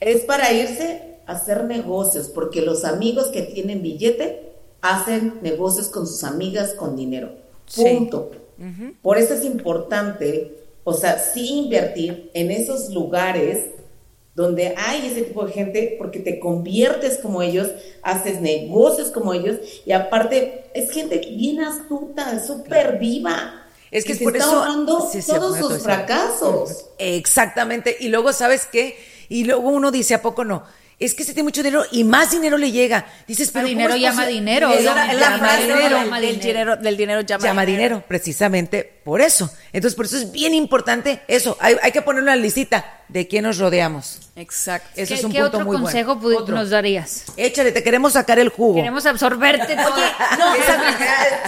[0.00, 4.48] Es para irse a hacer negocios, porque los amigos que tienen billete
[4.80, 7.30] hacen negocios con sus amigas con dinero.
[7.74, 8.30] Punto.
[9.02, 13.66] Por eso es importante, o sea, sí invertir en esos lugares
[14.38, 17.70] donde hay ese tipo de gente, porque te conviertes como ellos,
[18.02, 23.66] haces negocios como ellos, y aparte es gente bien astuta, súper viva.
[23.90, 24.64] Es que, es por eso
[25.26, 26.86] todos sus fracasos.
[26.98, 27.96] Exactamente.
[27.98, 28.96] Y luego, ¿sabes qué?
[29.28, 30.62] Y luego uno dice, ¿a poco no?
[31.00, 33.06] es que se tiene mucho dinero y más dinero le llega.
[33.26, 34.68] Dices, pero dinero llama dinero.
[34.68, 34.78] Del,
[36.40, 38.02] dinero, del dinero llama, llama dinero.
[38.06, 39.50] precisamente por eso.
[39.72, 41.56] Entonces, por eso es bien importante eso.
[41.60, 44.20] Hay, hay que poner una lisita de quién nos rodeamos.
[44.36, 44.86] Exacto.
[44.96, 46.16] Eso es un ¿qué otro consejo
[46.46, 47.24] nos darías?
[47.38, 48.74] Échale, te queremos sacar el jugo.
[48.74, 49.96] Queremos absorberte todo.
[50.38, 50.54] no,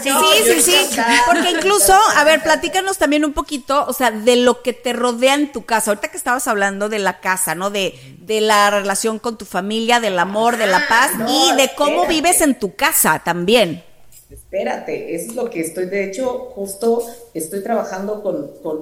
[0.03, 0.11] sí,
[0.43, 1.01] sí, sí, sí.
[1.27, 5.35] Porque incluso, a ver, platícanos también un poquito, o sea, de lo que te rodea
[5.35, 5.91] en tu casa.
[5.91, 7.69] Ahorita que estabas hablando de la casa, ¿no?
[7.69, 11.73] De, de la relación con tu familia, del amor, de la ah, paz y de
[11.77, 13.85] cómo vives en tu casa también.
[14.31, 17.03] Espérate, eso es lo que estoy, de hecho, justo
[17.35, 18.79] estoy trabajando con, con,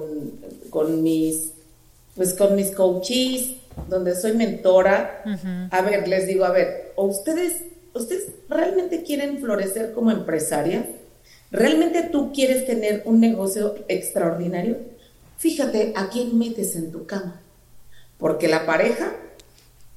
[0.69, 1.53] con mis
[2.19, 3.51] pues con mis coaches,
[3.87, 5.23] donde soy mentora,
[5.71, 10.85] a ver, les digo, a ver, ¿o ustedes, ustedes realmente quieren florecer como empresaria?
[11.49, 14.79] ¿Realmente tú quieres tener un negocio extraordinario?
[15.37, 17.41] Fíjate a quién metes en tu cama,
[18.17, 19.15] porque la pareja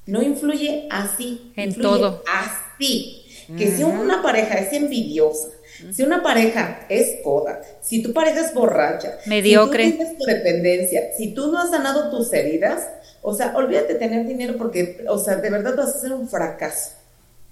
[0.05, 2.23] no influye así, en todo.
[2.25, 3.22] Así.
[3.57, 5.49] Que si una pareja es envidiosa,
[5.91, 11.01] si una pareja es coda, si tu pareja es borracha, mediocre, si tú tienes dependencia,
[11.17, 12.87] si tú no has sanado tus heridas,
[13.21, 16.27] o sea, olvídate de tener dinero porque, o sea, de verdad vas a ser un
[16.27, 16.91] fracaso.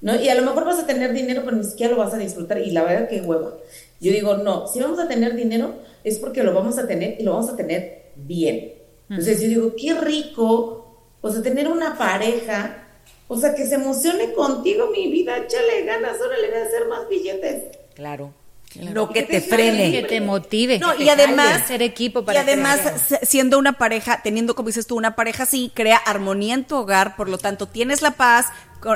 [0.01, 0.19] ¿No?
[0.19, 2.57] Y a lo mejor vas a tener dinero, pero ni siquiera lo vas a disfrutar.
[2.57, 3.53] Y la verdad, que hueva.
[3.99, 7.23] Yo digo, no, si vamos a tener dinero, es porque lo vamos a tener y
[7.23, 8.73] lo vamos a tener bien.
[9.09, 10.81] Entonces yo digo, qué rico,
[11.21, 12.87] o sea, tener una pareja,
[13.33, 16.85] o sea, que se emocione contigo, mi vida, échale ganas, ahora le voy a hacer
[16.89, 17.77] más billetes.
[17.95, 18.33] Claro.
[18.75, 19.89] No que te frene.
[19.89, 20.79] Que te motive.
[20.79, 22.81] No, y además, ser equipo para y además,
[23.21, 27.15] siendo una pareja, teniendo, como dices tú, una pareja así, crea armonía en tu hogar,
[27.15, 28.47] por lo tanto, tienes la paz,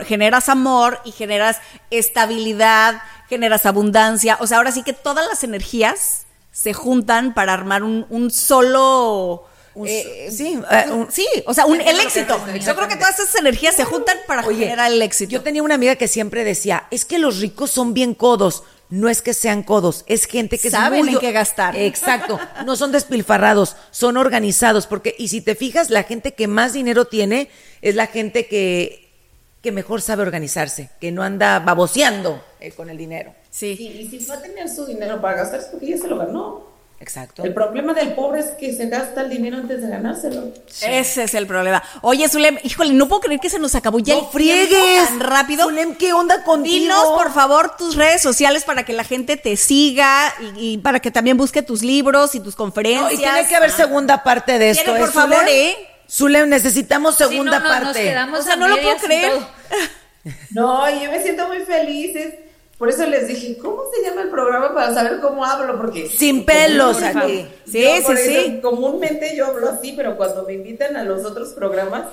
[0.05, 4.37] generas amor y generas estabilidad, generas abundancia.
[4.41, 9.45] O sea, ahora sí que todas las energías se juntan para armar un, un solo...
[9.85, 12.39] Eh, sí, uh, sí, o sea, un, el éxito.
[12.59, 15.31] Yo creo que todas esas energías se juntan para generar el éxito.
[15.31, 19.09] Yo tenía una amiga que siempre decía, es que los ricos son bien codos no
[19.09, 21.75] es que sean codos, es gente que saben en qué gastar.
[21.75, 26.73] Exacto, no son despilfarrados, son organizados, porque y si te fijas, la gente que más
[26.73, 27.49] dinero tiene
[27.81, 29.05] es la gente que
[29.65, 33.33] que mejor sabe organizarse, que no anda baboseando eh, con el dinero.
[33.49, 33.71] Sí.
[33.71, 36.74] Y, si va a tener su dinero para gastar es porque ya se lo ganó.
[36.99, 37.43] Exacto.
[37.43, 40.53] El problema del pobre es que se gasta el dinero antes de ganárselo.
[40.81, 41.83] Ese es el problema.
[42.01, 45.65] Oye, Zulem, híjole, no puedo creer que se nos acabó ya no friegues tan rápido.
[45.65, 46.73] Zulem, ¿qué onda contigo?
[46.73, 51.11] Dinos, por favor, tus redes sociales para que la gente te siga y, para que
[51.11, 53.13] también busque tus libros y tus conferencias.
[53.13, 54.85] y tiene que haber segunda parte de esto.
[54.85, 55.75] ¿Tiene, por ¿eh, favor, ¿eh?
[56.09, 57.85] Zulem, necesitamos segunda sí, no, parte.
[57.85, 59.33] Nos quedamos o sea, no lo puedo creer.
[60.49, 62.17] No, yo me siento muy feliz.
[62.77, 65.77] Por eso les dije, ¿cómo se llama el programa para saber cómo hablo?
[65.77, 67.47] Porque sin pelos aquí.
[67.65, 68.59] Sí, sí, sí.
[68.61, 72.03] Comúnmente yo hablo así, pero cuando me invitan a los otros programas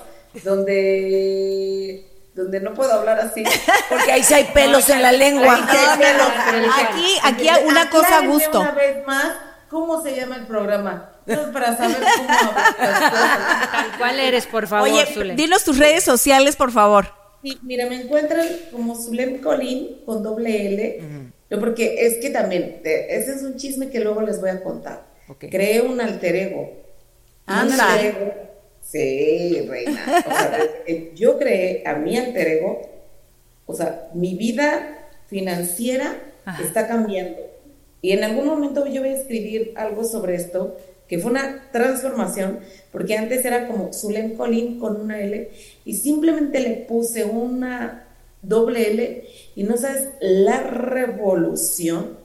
[0.43, 3.43] donde donde no puedo hablar así,
[3.89, 5.55] porque ahí sí hay pelos en la lengua.
[5.55, 8.61] aquí, aquí una cosa a gusto.
[8.61, 9.33] Una vez más,
[9.69, 11.09] ¿cómo se llama el programa?
[11.53, 13.97] para saber cómo hablar.
[13.97, 17.22] ¿Cuál eres, por favor, Oye, dinos tus redes sociales, por favor.
[17.43, 20.99] Sí, mira, me encuentran como Zulem Colín con doble L,
[21.59, 25.05] porque es que también, ese es un chisme que luego les voy a contar.
[25.37, 26.71] Creé un alter ego.
[27.45, 27.75] Anda.
[27.75, 28.33] Un alter ego.
[28.81, 30.23] Sí, reina.
[30.25, 30.59] O sea,
[31.15, 32.81] yo creé a mi alter ego,
[33.65, 36.17] o sea, mi vida financiera
[36.61, 37.39] está cambiando.
[38.01, 42.59] Y en algún momento yo voy a escribir algo sobre esto, que fue una transformación,
[42.91, 45.51] porque antes era como Zulem Colín con una L,
[45.85, 48.07] y simplemente le puse una
[48.41, 52.17] doble L, y no sabes la revolución,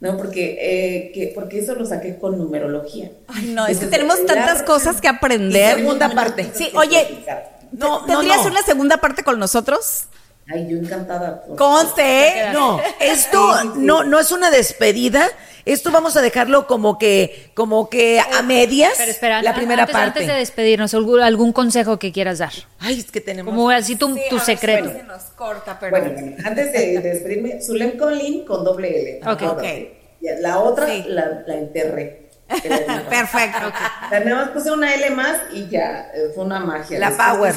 [0.00, 0.16] ¿no?
[0.16, 3.10] Porque, eh, que, porque eso lo saqué con numerología.
[3.28, 5.76] Ay, no, es que tenemos tantas cosas que aprender.
[5.76, 6.50] segunda parte.
[6.54, 7.24] Sí, oye,
[7.72, 10.04] no, ¿tendrías una segunda parte con nosotros?
[10.52, 11.44] Ay, yo encantada.
[11.56, 12.50] Conste.
[12.52, 15.28] No, esto no, no es una despedida,
[15.64, 18.94] esto vamos a dejarlo como que, como que a medias.
[18.96, 20.20] Pero espera, la primera antes, parte.
[20.20, 22.52] Antes de despedirnos, algún, consejo que quieras dar.
[22.78, 23.52] Ay, es que tenemos.
[23.52, 24.90] Como así tu, tu secreto.
[24.92, 25.90] Se nos corta, pero...
[25.90, 29.30] Bueno, antes de, despedirme, Zulem Colin con doble L.
[29.30, 29.42] Ok.
[29.42, 29.98] okay.
[30.40, 32.30] La otra la, la enterré.
[33.08, 33.68] Perfecto.
[33.68, 34.24] Okay.
[34.24, 36.98] Nada más puse una L más y ya, eh, fue una magia.
[36.98, 37.54] La power.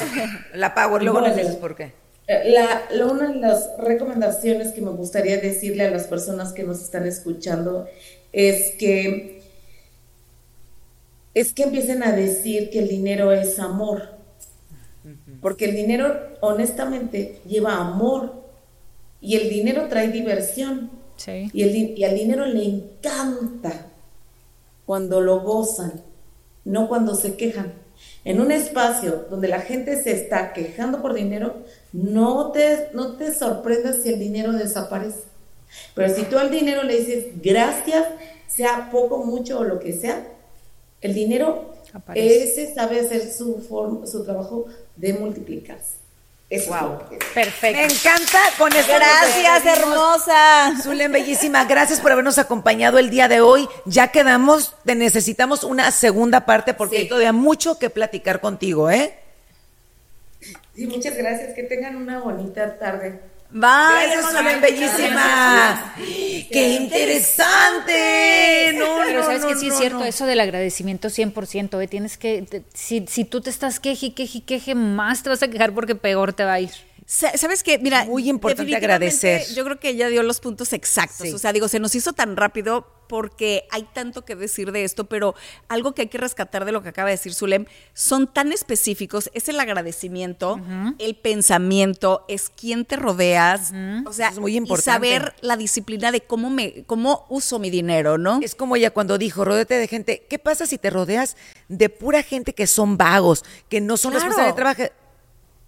[0.54, 1.02] La power.
[1.04, 2.05] Luego nos dices por qué.
[2.28, 6.82] Eh, la, una de las recomendaciones que me gustaría decirle a las personas que nos
[6.82, 7.86] están escuchando
[8.32, 9.36] es que
[11.34, 14.16] es que empiecen a decir que el dinero es amor.
[15.42, 18.42] Porque el dinero, honestamente, lleva amor.
[19.20, 20.90] Y el dinero trae diversión.
[21.52, 23.86] Y, el, y al dinero le encanta
[24.86, 26.00] cuando lo gozan,
[26.64, 27.74] no cuando se quejan.
[28.24, 31.64] En un espacio donde la gente se está quejando por dinero,
[31.96, 35.20] no te, no te sorprendas si el dinero desaparece.
[35.94, 38.06] Pero si tú al dinero le dices gracias,
[38.46, 40.26] sea poco, mucho o lo que sea,
[41.00, 41.74] el dinero,
[42.14, 43.66] ese sabe hacer su,
[44.10, 45.96] su trabajo de multiplicarse.
[46.48, 46.98] Es wow.
[47.34, 47.76] Perfecto.
[47.76, 48.86] Me encanta con eso.
[48.86, 50.74] Gracias, hermosa.
[50.80, 51.64] Zulen, bellísima.
[51.64, 53.68] Gracias por habernos acompañado el día de hoy.
[53.84, 59.18] Ya quedamos, te necesitamos una segunda parte porque hay todavía mucho que platicar contigo, ¿eh?
[60.74, 61.54] Sí, muchas gracias.
[61.54, 63.20] Que tengan una bonita tarde.
[63.50, 65.94] Bye, Gracias, bellísima.
[66.50, 68.72] ¡Qué interesante!
[68.74, 71.86] No, Pero sabes que sí es cierto, eso del agradecimiento 100%, ¿eh?
[71.86, 75.72] Tienes que, si, si tú te estás queje, queje, queje, más te vas a quejar
[75.72, 76.70] porque peor te va a ir.
[77.08, 77.78] Sa- ¿Sabes qué?
[77.78, 79.42] Mira, Muy importante agradecer.
[79.54, 81.28] Yo creo que ella dio los puntos exactos.
[81.28, 81.32] Sí.
[81.32, 85.04] O sea, digo, se nos hizo tan rápido porque hay tanto que decir de esto,
[85.04, 85.36] pero
[85.68, 89.30] algo que hay que rescatar de lo que acaba de decir Zulem, son tan específicos,
[89.32, 90.60] es el agradecimiento,
[90.98, 93.72] el pensamiento, es quién te rodeas,
[94.06, 94.90] o sea, es muy y importante.
[94.90, 98.40] saber la disciplina de cómo me, cómo uso mi dinero, ¿no?
[98.42, 100.26] Es como ella cuando dijo, rodéate de gente.
[100.28, 101.36] ¿Qué pasa si te rodeas
[101.68, 104.26] de pura gente que son vagos, que no son Claro.
[104.26, 104.82] responsables de trabajo?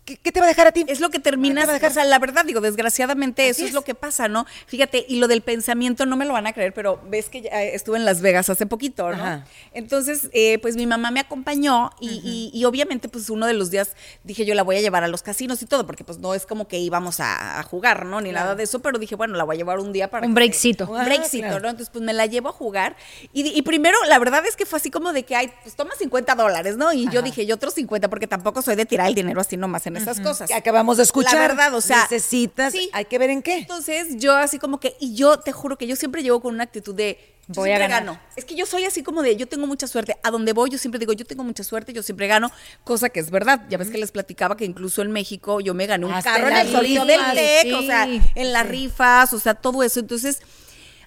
[0.08, 0.86] ¿Qué, qué te va a dejar a ti?
[0.88, 1.90] Es lo que terminas, ¿Qué te va a dejar?
[1.90, 3.68] o sea, la verdad, digo, desgraciadamente Así eso es.
[3.68, 3.74] es.
[3.74, 4.46] lo que pasa, ¿no?
[4.66, 7.62] Fíjate, y lo del pensamiento no me lo van a creer, pero ves que ya,
[7.62, 9.22] eh, estuve en Las Vegas hace poquito, ¿no?
[9.22, 9.44] Ajá.
[9.74, 13.70] Entonces, eh, pues mi mamá me acompañó y, y- y obviamente, pues uno de los
[13.70, 13.90] días
[14.24, 16.46] dije yo la voy a llevar a los casinos y todo, porque pues no es
[16.46, 18.20] como que íbamos a, a jugar, ¿no?
[18.22, 20.26] Ni nada de eso, pero dije, bueno, la voy a llevar un día para...
[20.26, 20.88] Un breakcito.
[20.90, 21.60] Un Ah, breakcito, claro.
[21.60, 21.68] ¿no?
[21.68, 22.96] Entonces, pues me la llevo a jugar.
[23.32, 25.92] Y, y primero, la verdad es que fue así como de que, ay, pues toma
[25.98, 26.92] 50 dólares, ¿no?
[26.94, 29.86] Y yo dije, yo otros 50, porque tampoco soy de tirar el dinero así nomás
[29.86, 30.48] en esas cosas.
[30.48, 31.34] Que acabamos de escuchar.
[31.34, 32.90] La verdad, o sea, Necesitas, sí.
[32.92, 33.58] hay que ver en qué.
[33.58, 36.64] Entonces, yo así como que, y yo te juro que yo siempre llevo con una
[36.64, 37.18] actitud de,
[37.48, 38.04] yo Voy a siempre ganar.
[38.14, 38.20] gano.
[38.36, 40.16] Es que yo soy así como de, yo tengo mucha suerte.
[40.22, 42.50] A donde voy, yo siempre digo, yo tengo mucha suerte, yo siempre gano,
[42.84, 43.64] cosa que es verdad.
[43.70, 46.48] Ya ves que les platicaba que incluso en México yo me gané un Hasta carro
[46.48, 50.00] en el sorteo del TEC, o sea, en las rifas, o sea, todo eso.
[50.00, 50.40] Entonces,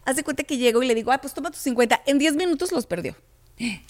[0.04, 2.02] haz de cuenta que llego y le digo, ah, pues toma tus 50.
[2.08, 3.16] En 10 minutos los perdió.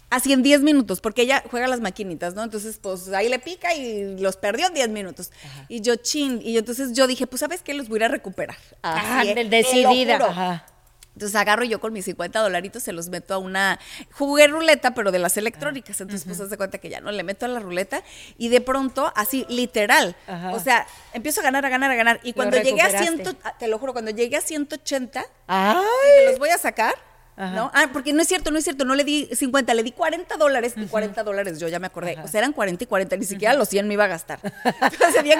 [0.09, 2.43] Así en 10 minutos, porque ella juega las maquinitas, ¿no?
[2.43, 5.31] Entonces, pues ahí le pica y los perdió en 10 minutos.
[5.69, 7.73] Y yo, chin, y yo, entonces yo dije, pues, ¿sabes qué?
[7.73, 8.57] Los voy a ir a recuperar.
[8.83, 10.17] Ah, Así, lo decidida.
[10.17, 10.65] Ajá.
[11.13, 13.79] Entonces agarro yo con mis 50 dolaritos, se los meto a una.
[14.11, 15.99] Jugué ruleta, pero de las electrónicas.
[15.99, 18.01] Entonces, pues, haz de cuenta que ya no le meto a la ruleta
[18.37, 20.15] y de pronto, así, literal.
[20.27, 20.51] Ajá.
[20.51, 22.19] O sea, empiezo a ganar, a ganar, a ganar.
[22.23, 23.23] Y cuando llegué a recuperaste.
[23.23, 25.75] 100, te lo juro, cuando llegué a 180, Ay.
[25.75, 26.95] dije, los voy a sacar.
[27.37, 27.55] Ajá.
[27.55, 27.71] ¿No?
[27.73, 30.37] Ah, porque no es cierto, no es cierto, no le di 50, le di 40
[30.37, 32.17] dólares y 40 dólares, yo ya me acordé.
[32.23, 34.39] O sea, eran 40 y 40, ni siquiera los 100 me iba a gastar.
[34.81, 35.39] Entonces, bien.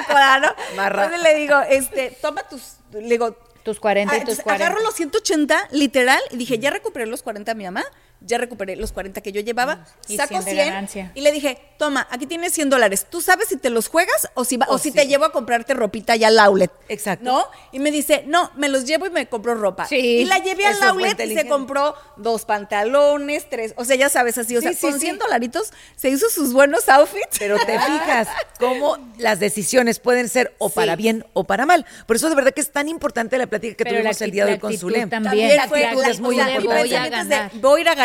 [0.76, 1.06] Marra.
[1.06, 4.66] Entonces le digo, este, toma tus, le digo, Tus 40 y Ah, tus entonces 40.
[4.66, 7.84] Agarro los 180, literal, y dije, ya recuperé los 40 a mi mamá,
[8.24, 11.12] ya recuperé los 40 que yo llevaba, Y saco 100 de 100 ganancia.
[11.16, 14.46] y le dije, toma, aquí tienes 100 dólares, ¿tú sabes si te los juegas o
[14.46, 14.96] si, va- o O si sí.
[14.96, 16.72] te llevo a comprarte ropita ya al outlet?
[16.88, 17.26] Exacto.
[17.26, 17.46] ¿No?
[17.72, 19.88] Y me dice, no, me los llevo y me compro ropa.
[19.88, 24.10] Sí, y la llevé al outlet y se compró dos pantalones, tres, o sea, ya
[24.10, 25.00] sabes, así, o Sí, sea, sí, con sí.
[25.00, 27.40] 100 dolaritos se hizo sus buenos outfits.
[27.40, 28.28] Pero te fijas
[28.60, 31.86] cómo las decisiones pueden ser o para bien o para mal.
[32.06, 34.32] Por eso de verdad que es tan importante la plática que Pero la tuvimos el
[34.32, 34.80] día de hoy con también.
[34.80, 35.10] Zulem.
[35.10, 36.78] También la fue la- es muy o sea, importante.
[36.80, 37.52] voy a ganar.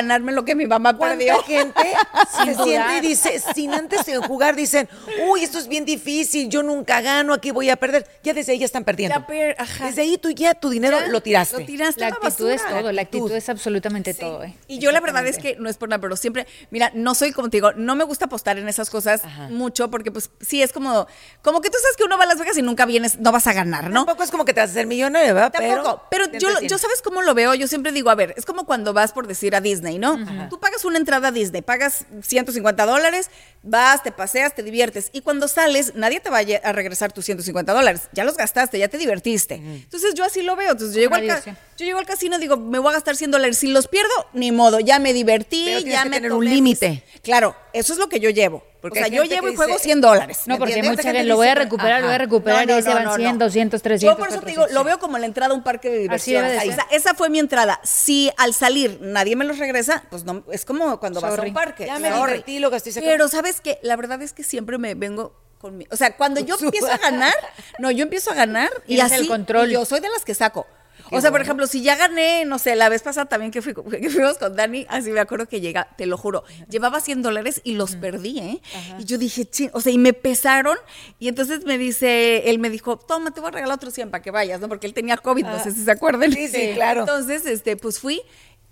[0.06, 1.34] Ganarme lo que mi mamá perdió.
[1.34, 1.46] ¿Cuánta
[1.82, 1.94] gente
[2.44, 4.88] se siente y dice, sin antes de jugar, dicen,
[5.28, 8.06] uy, esto es bien difícil, yo nunca gano, aquí voy a perder?
[8.22, 9.18] Ya desde ahí ya están perdiendo.
[9.18, 9.86] Ya per- ajá.
[9.86, 11.58] Desde ahí tú ya tu dinero Ya, lo tiraste.
[11.60, 13.32] Lo tiraste La actitud es todo, la actitud actitud.
[13.36, 14.44] es absolutamente todo.
[14.44, 14.54] ¿eh?
[14.68, 17.32] Y yo la verdad es que no es por nada, pero siempre, mira, no soy
[17.32, 20.72] como te digo, no me gusta apostar en esas cosas mucho porque pues sí es
[20.72, 21.06] como,
[21.42, 23.46] como que tú sabes que uno va a Las Vegas y nunca vienes, no vas
[23.46, 24.04] a ganar, ¿no?
[24.04, 25.52] Tampoco es como que te vas a hacer millonario, ¿verdad?
[25.52, 28.44] Tampoco, pero, te yo, yo sabes cómo lo veo, yo siempre digo, a ver, es
[28.44, 30.48] como cuando vas por decir a Disney, ¿no?
[30.48, 33.30] Tú pagas una entrada a Disney, pagas 150 dólares,
[33.66, 37.72] vas, te paseas, te diviertes, y cuando sales, nadie te va a regresar tus 150
[37.72, 39.56] dólares, ya los gastaste, ya te divertiste.
[39.56, 42.56] Entonces yo así lo veo, entonces yo llego, al yo llego al casino y digo,
[42.56, 45.80] me voy a gastar 100 dólares, si los pierdo, ni modo, ya me divertí, Pero
[45.80, 47.02] ya que me tener tomé un límite.
[47.22, 48.64] Claro, eso es lo que yo llevo.
[48.80, 50.38] Porque o sea, yo llevo que y juego dice- 100 dólares.
[50.46, 52.76] No, ¿me porque mucha gente lo voy a recuperar, lo voy a recuperar No, y
[52.76, 53.44] no, se no, van no, 100, no.
[53.46, 54.14] 200, 300.
[54.14, 54.68] Yo por eso te 400.
[54.68, 56.52] digo, lo veo como la entrada a un parque de Así diversiones.
[56.52, 56.74] de O ser.
[56.74, 57.80] sea, esa fue mi entrada.
[57.82, 61.48] Si al salir nadie me los regresa, pues no, es como cuando vas a Sorry.
[61.48, 61.86] un parque.
[61.86, 62.32] Ya me Sorry.
[62.34, 63.12] divertí, lo gasté y se acabó.
[63.12, 66.40] Pero sabes que la verdad es que siempre me vengo con mi, o sea, cuando
[66.40, 67.34] yo empiezo a ganar,
[67.78, 69.70] no, yo empiezo a ganar y así el control.
[69.70, 70.66] y yo soy de las que saco.
[71.10, 73.74] o sea, por ejemplo, si ya gané, no sé, la vez pasada también que, fui,
[73.90, 77.60] que fuimos con Dani, así me acuerdo que llega, te lo juro, llevaba 100 dólares
[77.64, 78.62] y los perdí, ¿eh?
[78.98, 80.76] Y yo dije, ching, o sea, y me pesaron
[81.18, 84.22] y entonces me dice, él me dijo, toma, te voy a regalar otros 100 para
[84.22, 84.68] que vayas, ¿no?
[84.68, 86.30] Porque él tenía COVID, no sé si se acuerdan.
[86.32, 86.34] Ah.
[86.34, 87.00] Sí, sí, claro.
[87.00, 88.22] Entonces, este, pues fui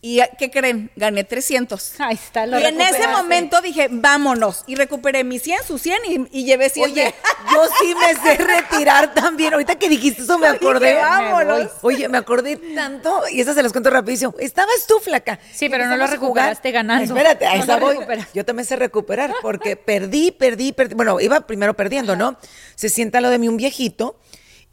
[0.06, 0.90] y, ¿qué creen?
[0.96, 1.98] Gané 300.
[1.98, 3.22] Ahí está, lo y en ese recuperaste.
[3.22, 4.62] momento dije, vámonos.
[4.66, 5.98] Y recuperé mis 100, sus 100
[6.30, 6.90] y, y llevé 100.
[6.90, 7.14] Oye,
[7.50, 9.54] yo sí me sé retirar también.
[9.54, 10.88] Ahorita que dijiste eso me acordé.
[10.88, 11.58] Dije, vámonos.
[11.58, 11.70] Me.
[11.80, 14.34] Oye, me acordé tanto y esas se las cuento rapidísimo.
[14.38, 15.40] Estabas tú, flaca.
[15.54, 16.20] Sí, pero no lo a jugar.
[16.20, 17.16] recuperaste ganando.
[17.16, 17.96] Espérate, a No esa lo voy.
[18.34, 20.96] Yo también sé recuperar porque perdí, perdí, perdí.
[20.96, 22.36] Bueno, iba primero perdiendo, ¿no?
[22.74, 24.20] Se sienta lo de mí un viejito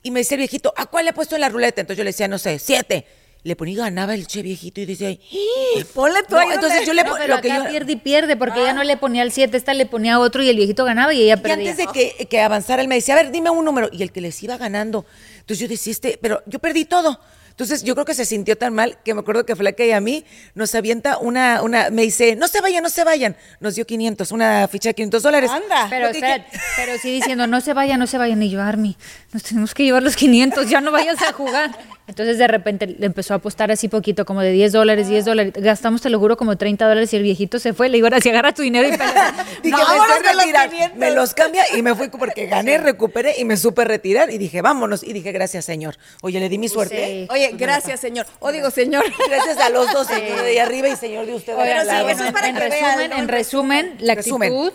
[0.03, 1.79] y me dice el viejito, ¿a cuál le he puesto en la ruleta?
[1.79, 3.05] Entonces yo le decía, no sé, siete.
[3.43, 5.83] Le ponía y ganaba el che viejito y decía, ¡Ih!
[5.95, 8.35] Ponle tú No, entonces yo le No, pero lo que acá yo- pierde y pierde,
[8.37, 11.11] porque ella no le ponía el 7, esta le ponía otro y el viejito ganaba
[11.13, 11.71] y ella Y perdía.
[11.71, 13.89] antes de que, que avanzara, él me decía, a ver, dime un número.
[13.91, 15.05] Y el que les iba ganando.
[15.39, 17.19] Entonces yo decía, este, pero yo perdí todo.
[17.49, 19.99] Entonces yo creo que se sintió tan mal que me acuerdo que Flaca y a
[19.99, 20.23] mí
[20.55, 23.35] nos avienta una, una, me dice, no se vayan, no se vayan.
[23.59, 25.51] Nos dio 500, una ficha de 500 dólares.
[25.51, 25.87] Anda.
[25.89, 28.41] Pero sí diciendo, no se vayan, no se vayan.
[28.41, 28.95] Y yo, Army,
[29.33, 31.71] nos tenemos que llevar los 500, ya no vayas a jugar.
[32.11, 35.53] Entonces de repente le empezó a apostar así poquito, como de 10 dólares, 10 dólares.
[35.55, 37.87] Gastamos, te lo juro, como 30 dólares y el viejito se fue.
[37.87, 39.33] Le digo, ahora si agarra tu dinero y pelea.
[39.63, 40.69] Dije, No, me los retirar.
[40.69, 40.97] 500.
[40.97, 44.29] Me los cambia y me fui porque gané, recuperé y me supe retirar.
[44.29, 45.03] Y dije, vámonos.
[45.03, 45.95] Y dije, gracias, señor.
[46.21, 47.05] Oye, le di mi suerte.
[47.07, 47.27] sí.
[47.31, 48.25] Oye, gracias, señor.
[48.39, 49.05] O digo, señor.
[49.29, 51.53] Gracias a los dos, señor de ahí arriba y señor de usted.
[51.53, 53.17] al sí, bueno, eso es para en, que vean, resumen, ¿no?
[53.17, 54.71] en resumen, la Resumen.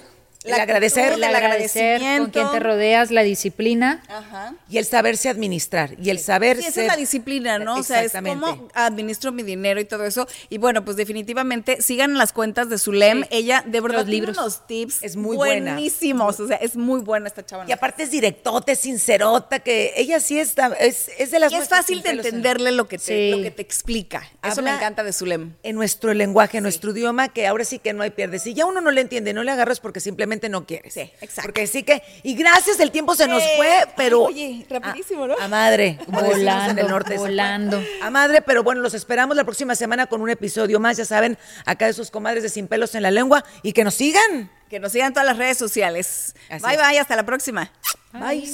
[0.47, 4.03] El agradecer, el el agradecer con quién te rodeas, la disciplina.
[4.09, 4.55] Ajá.
[4.69, 7.77] y el saberse administrar y el saber Sí, esa ser- es la disciplina, ¿no?
[7.77, 10.27] O sea, es cómo administro mi dinero y todo eso.
[10.49, 13.23] Y bueno, pues definitivamente sigan las cuentas de Zulem.
[13.23, 13.29] Sí.
[13.31, 14.39] Ella de verdad Los tiene libros.
[14.39, 15.73] unos tips Es muy buena.
[15.75, 16.41] buenísimos.
[16.41, 17.65] O sea, es muy buena esta chava.
[17.69, 21.57] Y aparte es directote, es sincerota, que ella sí está, es, es de las Y
[21.57, 23.31] es fácil de entenderle lo que te, Sí.
[23.31, 24.21] lo que te explica.
[24.43, 25.53] Eso me Habla encanta de Zulem.
[25.63, 28.39] En nuestro lenguaje, en nuestro idioma, que ahora sí que no hay pierde.
[28.41, 30.95] Si ya uno no le entiende, no le agarras porque simplemente no quieres.
[30.95, 31.43] Sí, exacto.
[31.43, 34.29] Porque sí que, y gracias, el tiempo se nos fue, pero.
[34.29, 35.35] Ay, oye, rapidísimo, ¿no?
[35.39, 35.99] A, a madre.
[36.07, 37.83] decimos en Volando, el norte, volando.
[38.03, 41.39] A madre, pero bueno, los esperamos la próxima semana con un episodio más, ya saben,
[41.65, 44.51] acá de sus comadres de Sin Pelos en la Lengua, y que nos sigan.
[44.69, 46.35] Que nos sigan todas las redes sociales.
[46.51, 46.81] Así bye, es.
[46.81, 46.99] bye.
[46.99, 47.71] Hasta la próxima.
[48.13, 48.49] Bye.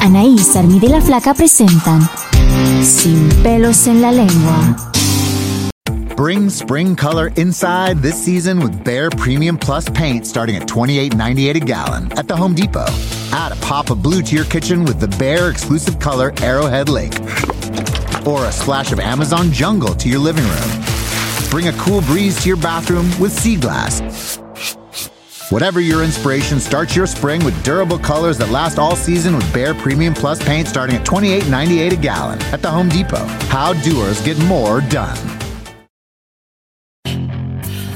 [0.00, 2.08] Anaís, Armida y la Flaca presentan
[2.82, 4.92] Sin pelos en la lengua.
[6.16, 11.60] Bring spring color inside this season with Bare Premium Plus paint starting at $28.98 a
[11.60, 12.86] gallon at the Home Depot.
[13.32, 17.18] Add a pop of blue to your kitchen with the Bare exclusive color Arrowhead Lake.
[18.26, 20.82] Or a splash of Amazon Jungle to your living room.
[21.50, 24.41] Bring a cool breeze to your bathroom with Sea Glass.
[25.52, 29.74] Whatever your inspiration, start your spring with durable colors that last all season with Bare
[29.74, 33.26] Premium Plus paint starting at $28.98 a gallon at the Home Depot.
[33.50, 35.41] How doers get more done.